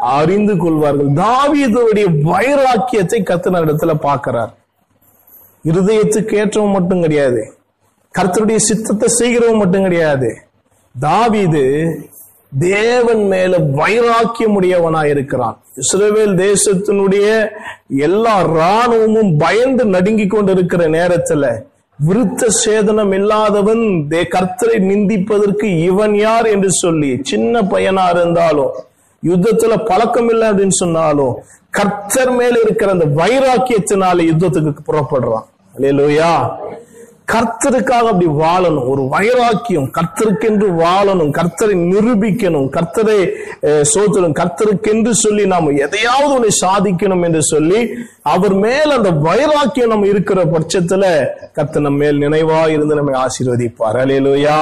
அறிந்து 0.00 0.56
கொள்வார்கள். 0.56 1.10
தாவீதுடைய 1.24 2.06
வைராக்கியத்தை 2.30 3.18
கத்தன 3.22 3.60
இடத்துல 3.64 3.94
பார்க்கிறார். 3.94 4.52
இருதயத்துக்கு 5.64 6.34
ஏற்றவும் 6.42 6.76
மட்டும் 6.76 7.00
கிடையாது. 7.00 7.42
கர்த்தருடைய 8.18 8.56
சித்தத்தை 8.56 9.08
செய்கிறவன் 9.08 9.60
மட்டும் 9.62 9.82
கிடையாது. 9.82 10.30
தாவீது 11.00 11.64
தேவன் 12.52 13.24
மேல 13.26 13.58
வைராக்கியம் 13.58 14.60
உடையவனா 14.60 15.04
இருக்கிறான் 15.06 15.56
இஸ்ரேவேல் 15.76 16.34
தேசத்தினுடைய 16.36 17.50
எல்லா 17.96 18.40
ராணுவமும் 18.42 19.36
பயந்து 19.38 19.84
நடுங்கிக் 19.84 20.30
கொண்டிருக்கிற 20.30 20.88
நேரத்துல 20.88 21.44
விருத்த 21.98 22.46
சேதனம் 22.64 23.14
இல்லாதவன் 23.14 23.82
தே 24.10 24.22
கர்த்தரை 24.28 24.78
நிந்திப்பதற்கு 24.82 25.64
இவன் 25.64 26.14
யார் 26.14 26.46
என்று 26.46 26.70
சொல்லி 26.72 27.20
சின்ன 27.22 27.62
பையனா 27.62 28.10
இருந்தாலும் 28.10 28.72
யுத்தத்துல 29.22 29.84
பழக்கம் 29.84 30.28
இல்லை 30.28 30.48
அப்படின்னு 30.48 30.68
சொன்னாலும் 30.68 31.34
கர்த்தர் 31.70 32.30
மேல 32.30 32.58
இருக்கிற 32.62 32.90
அந்த 32.90 33.04
வைராக்கியத்தினால 33.04 34.24
யுத்தத்துக்கு 34.30 34.82
புறப்படுறான். 34.86 35.46
அல்லையா 35.74 36.32
கர்த்தருக்காக 37.32 38.08
அப்படி 38.12 38.26
வாழணும். 38.26 38.88
ஒரு 38.88 39.02
வைராக்கியம். 39.08 39.88
கர்த்தருக்கென்று 39.98 40.66
வாழணும். 40.82 41.30
கர்த்தரை 41.38 41.74
நிரூபிக்கணும். 41.92 42.68
கர்த்தரை 42.76 43.18
சோத்தணும் 43.92 44.36
கர்த்தருக்கென்று 44.40 45.10
சொல்லி 45.10 45.46
நாம் 45.46 45.76
எதையாவது 45.76 46.34
ஒன்று 46.34 46.50
சாதிக்கணும் 46.64 47.24
என்று 47.24 47.42
சொல்லி 47.42 47.88
அவர் 48.22 48.54
மேல் 48.54 48.90
அந்த 48.90 49.10
வைராக்கியம் 49.10 49.88
நம்ம 49.88 50.06
இருக்கிற 50.06 50.44
பட்சத்துல 50.44 51.04
கர்த்தர் 51.52 51.82
நம்ம 51.82 51.98
மேல் 51.98 52.18
நினைவா 52.18 52.68
இருந்து 52.68 52.94
நம்மை 52.94 53.14
ஆசீர்வதிப்பார். 53.24 53.98
அலையலோயா 54.02 54.58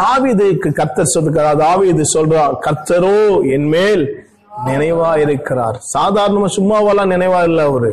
தாவிதுக்கு 0.00 0.72
கர்த்தர் 0.72 1.12
சொல்லுகிறார். 1.16 1.84
இது 1.84 2.02
சொல்றா 2.14 2.54
கர்த்தரோ 2.66 3.52
என் 3.52 3.68
மேல் 3.68 4.26
நினைவா 4.66 5.18
இருக்கிறார் 5.18 5.76
சாதாரணமா 5.98 6.48
சும்மாவெல்லாம் 6.56 7.12
நினைவா 7.14 7.42
இல்லை 7.42 7.64
அவரு. 7.64 7.90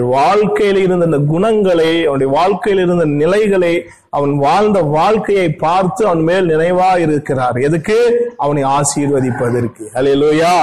வாழ்க்கையில 0.00 0.76
இருந்த 0.76 1.04
அந்த 1.04 1.18
குணங்களை 1.18 2.06
அவனுடைய 2.06 2.32
வாழ்க்கையில 2.38 2.82
இருந்த 2.82 3.04
நிலைகளை 3.04 3.86
அவன் 4.10 4.36
வாழ்ந்த 4.36 4.82
வாழ்க்கையை 4.82 5.52
பார்த்து 5.52 6.06
அவன் 6.06 6.22
மேல் 6.22 6.48
நினைவா 6.48 6.98
இருக்கிறார். 6.98 7.56
எதுக்கு? 7.56 7.98
அவனை 8.36 8.64
ஆசீர்வதிப்பதற்கு. 8.64 9.84
அல்லேலூயா 9.94 10.54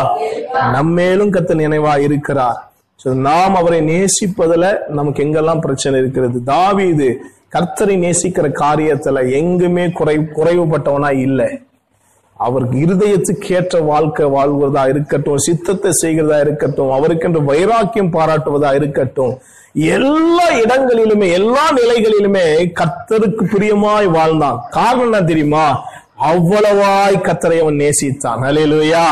நம்மேலும் 0.73 1.31
கத்த 1.31 1.55
நினைவா 1.55 1.99
இருக்கிறார். 1.99 2.71
நாம் 3.03 3.55
அவரை 3.55 3.81
நேசிப்பதுல 3.81 4.87
நமக்கு 4.87 5.23
எங்கெல்லாம் 5.23 5.59
பிரச்சனை 5.59 5.99
இருக்கிறது? 5.99 6.43
தாவி 6.43 6.87
இது 6.87 7.21
கர்த்தரை 7.55 7.95
நேசிக்கிற 7.97 8.51
காரியத்துல 8.59 9.31
எங்குமே 9.31 9.89
குறை 9.89 10.17
குறைவுபட்டவனா 10.17 11.11
இல்லை. 11.19 11.61
அவருக்கு 12.45 12.77
இருதயத்துக்கு 12.85 13.47
ஏற்ற 13.59 13.79
வாழ்க்கை 13.91 14.25
வாழ்வதா 14.25 14.83
இருக்கட்டும் 14.89 15.37
சித்தத்தை 15.37 15.91
செய்கிறதா 16.01 16.39
இருக்கட்டும் 16.39 16.91
அவருக்கென்று 16.91 17.41
வைராக்கியம் 17.43 18.13
பாராட்டுவதா 18.13 18.75
இருக்கட்டும் 18.75 19.33
எல்லா 19.97 20.47
இடங்களிலுமே 20.63 21.27
எல்லா 21.31 21.65
நிலைகளிலுமே 21.71 22.45
கத்தருக்கு 22.79 23.43
பிரியமாய் 23.53 24.07
வாழ்ந்தான். 24.09 24.57
காரணம் 24.71 25.03
என்ன 25.03 25.21
தெரியுமா? 25.21 25.65
அவ்வளவாய் 26.29 27.17
கத்தரை 27.25 27.57
அவன் 27.61 27.79
நேசித்தான். 27.83 28.41
அலையிலுயா 28.47 29.05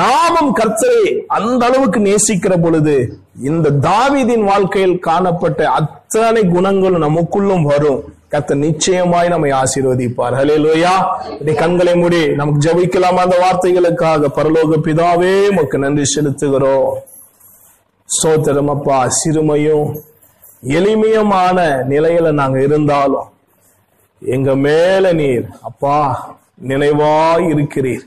நாமும் 0.00 0.50
கர்த்தரை 0.56 1.02
அந்த 1.26 1.66
அளவுக்கு 1.66 2.00
நேசிக்கிற 2.00 2.54
பொழுது 2.62 2.96
இந்த 3.42 3.70
தாவிதின் 3.86 4.44
வாழ்க்கையில் 4.44 4.98
காணப்பட்ட 4.98 5.60
அத்தனை 5.78 6.42
குணங்களும் 6.46 7.06
நமக்குள்ளும் 7.06 7.62
வரும். 7.62 8.00
கத்த 8.30 8.54
நிச்சயமாய் 8.54 9.28
நம்மை 9.28 9.52
ஆசீர்வதிப்பார். 9.52 10.34
ஹalleluya 10.38 11.06
நீ 11.40 11.52
கண்களை 11.52 11.96
மூடி 11.96 12.26
நமக்கு 12.26 12.70
ஜெபிக்கலாம் 12.70 13.16
அந்த 13.24 13.36
வார்த்தைகளுக்காக? 13.44 14.28
பரலோக 14.34 14.76
பிதாவே 14.84 15.48
உமக்கு 15.48 15.78
நன்றி 15.78 16.02
செலுத்துகிறோம். 16.14 16.94
சோத்திரம் 18.22 18.68
அப்பா 18.68 19.06
சிறுமையும் 19.06 19.96
எளிமையுமான 20.62 21.58
நிலையில 21.88 22.32
நாங்க 22.32 22.62
இருந்தாலும் 22.62 23.28
எங்க 24.20 24.56
மேல 24.56 25.12
நீர் 25.12 25.48
அப்பா 25.62 25.96
நினைவாய் 26.68 27.48
இருக்கிறீர். 27.48 28.06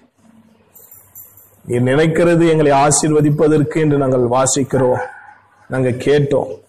நீர் 1.66 1.84
நினைக்கிறது 1.84 2.50
எங்களை 2.50 2.72
ஆசீர்வதிப்பதற்கு 2.72 3.80
என்று 3.80 3.98
நாங்கள் 3.98 4.28
வாசிக்கிறோம். 4.28 5.02
நாங்க 5.68 5.90
கேட்டோம். 5.90 6.61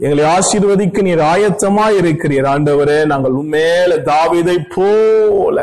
எங்களை 0.00 0.24
ஆசீர்வதிக்க 0.24 1.02
நீர் 1.02 1.20
ஆயத்தமா 1.32 1.84
இருக்கிறீர். 1.98 2.46
ஆண்டவரே 2.52 2.96
நாங்கள் 3.06 3.32
உண்மையில 3.32 3.92
தாவிதை 4.08 4.56
போல 4.74 5.58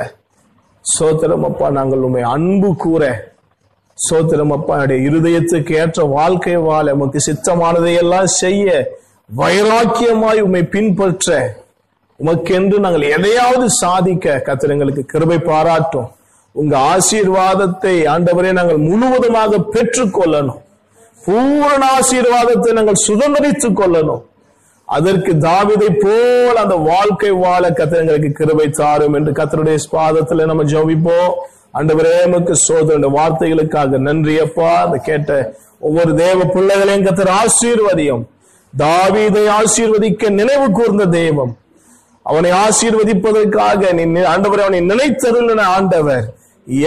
சோத்திரம் 0.86 1.44
அப்பா 1.50 1.70
நாங்கள் 1.70 2.00
உண்மை 2.00 2.22
அன்பு 2.22 2.76
கூற 2.76 3.04
சோத்திரம் 3.98 4.54
அப்பா 4.56 4.74
என்னுடைய 4.76 5.10
இருதயத்துக்கு 5.10 5.74
ஏற்ற 5.82 6.04
வாழ்க்கை 6.04 6.56
வாழ 6.56 6.94
உமக்கு 6.96 7.20
சித்தமானதை 7.28 7.94
எல்லாம் 8.04 8.26
செய்ய 8.26 8.98
வைராக்கியமாய் 9.36 10.40
உம்மை 10.40 10.64
பின்பற்ற 10.64 11.60
உமக்கென்று 12.20 12.80
நாங்கள் 12.80 13.02
எதையாவது 13.02 13.68
சாதிக்க 13.70 14.42
கத்திரங்களுக்கு 14.46 14.72
எங்களுக்கு 14.72 15.06
கிருபை 15.06 15.40
பாராட்டும். 15.40 16.10
உங்க 16.54 16.78
ஆசீர்வாதத்தை 16.78 17.96
ஆண்டவரே 18.14 18.52
நாங்கள் 18.52 18.86
முழுவதுமாக 18.88 19.58
பெற்றுக்கொள்ளணும். 19.74 20.60
பூரண 21.26 21.84
ஆசீர்வாதத்தை 21.98 22.72
நாங்கள் 22.78 23.04
சுதந்திரித்துக் 23.08 23.80
கொள்ளணும். 23.80 24.24
அதற்கு 24.86 25.32
தாவிதை 25.48 25.90
போல் 26.04 26.62
அந்த 26.64 26.76
வாழ்க்கை 26.90 27.32
வாழ 27.44 27.64
கர்த்தர் 27.72 28.00
எங்களுக்கு 28.00 28.32
கிருபை 28.32 28.70
தாரும் 28.70 29.14
என்று 29.14 29.32
கத்தருடைய 29.32 29.78
பாதத்துல 29.92 30.46
நம்ம 30.46 30.64
ஜோபிப்போம். 30.64 31.34
ஆண்டவரே 31.78 32.14
உமக்கு 32.26 32.54
சோதரண்ட 32.68 33.10
வார்த்தைகளுக்காக 33.18 34.00
நன்றி 34.08 34.40
அப்பா. 34.40 34.72
அந்த 34.86 34.98
கேட்ட 34.98 35.32
ஒவ்வொரு 35.80 36.12
தேவ 36.16 36.40
பிள்ளைகளையும் 36.56 37.06
கத்தர் 37.06 37.32
ஆசீர்வதியும். 37.42 38.24
தாவிதை 38.74 39.46
ஆசீர்வதிக்க 39.60 40.30
நினைவு 40.30 40.68
கூர்ந்த 40.72 41.06
தெய்வம் 41.06 41.54
அவனை 42.24 42.52
ஆசீர்வதிப்பதற்காக 42.66 43.94
நீ 43.98 44.04
ஆண்டவரை 44.34 44.64
அவனை 44.66 44.82
நினைத்தருளின 44.82 45.62
ஆண்டவர். 45.78 46.26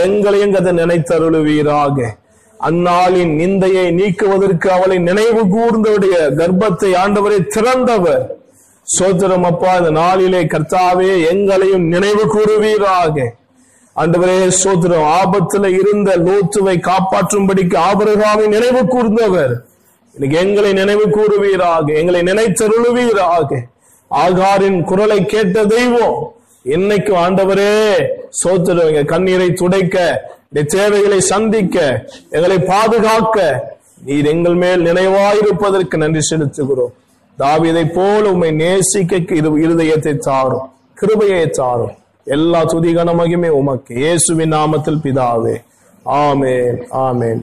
எங்களையும் 0.04 0.52
கதை 0.52 0.72
நினைத்தருளுவீராக. 0.72 1.98
அந்நாளின் 2.60 3.32
நிந்தையை 3.40 3.90
நீக்குவதற்கு 3.90 4.70
அவளை 4.70 4.98
நினைவு 4.98 5.42
கூர்ந்தவுடைய 5.44 6.16
கர்ப்பத்தை 6.38 6.90
ஆண்டவரை 6.94 7.46
திறந்தவர். 7.46 8.24
சோத்திரம் 8.98 9.42
அப்பா 9.42 9.76
இந்த 9.76 9.90
நாளிலே 9.90 10.40
கர்த்தாவே 10.44 11.28
எங்களையும் 11.30 11.86
நினைவு 11.86 12.24
கூறுவீராக. 12.34 13.26
ஆண்டவரே 13.96 14.50
சோத்திரம் 14.64 15.06
ஆபத்துல 15.20 15.66
இருந்த 15.80 16.16
லோத்துவை 16.16 16.76
காப்பாற்றும்படிக்கு 16.90 17.76
ஆபரகாவை 17.76 18.46
நினைவு 18.46 18.82
கூர்ந்தவர். 18.84 19.54
இன்னைக்கு 20.12 20.38
எங்களை 20.38 20.72
நினைவு 20.72 21.08
கூறுவீராக 21.08 21.86
எங்களை 21.94 22.20
நினைத்தருளுவீராக. 22.20 23.62
ஆகாரின் 24.10 24.84
குரலை 24.84 25.24
கேட்ட 25.24 25.64
தெய்வம் 25.64 26.32
இன்னைக்கு 26.64 27.14
ஆண்டவரே 27.14 27.92
சோத்திரம் 28.44 29.04
கண்ணீரை 29.04 29.52
துடைக்க 29.52 30.20
நீ 30.48 30.62
தேவைகளை 30.62 31.20
சந்திக்க 31.20 32.04
எங்களை 32.30 32.58
பாதுகாக்க 32.58 33.62
நீர் 34.04 34.26
எங்கள் 34.26 34.54
மேல் 34.54 34.84
நினைவாயிருப்பதற்கு 34.84 35.96
நன்றி 35.96 36.36
செலுத்துகிறோம். 36.36 36.92
தாவிதை 37.38 37.92
போல 37.94 38.30
உண்மை 38.30 38.50
நேசிக்க 38.50 39.16
இரு- 39.16 39.60
இருதயத்தை 39.60 40.16
தாரும் 40.16 40.72
கிருபையை 40.94 41.50
தாரும். 41.50 41.94
எல்லா 42.24 42.64
துதிகன 42.64 43.14
மகிமே 43.14 43.48
உமக்கு. 43.48 43.94
இயேசுவின் 43.94 44.52
நாமத்தில் 44.52 45.00
பிதாவே. 45.02 45.62
ஆமேன் 46.04 46.84
ஆமேன். 46.92 47.42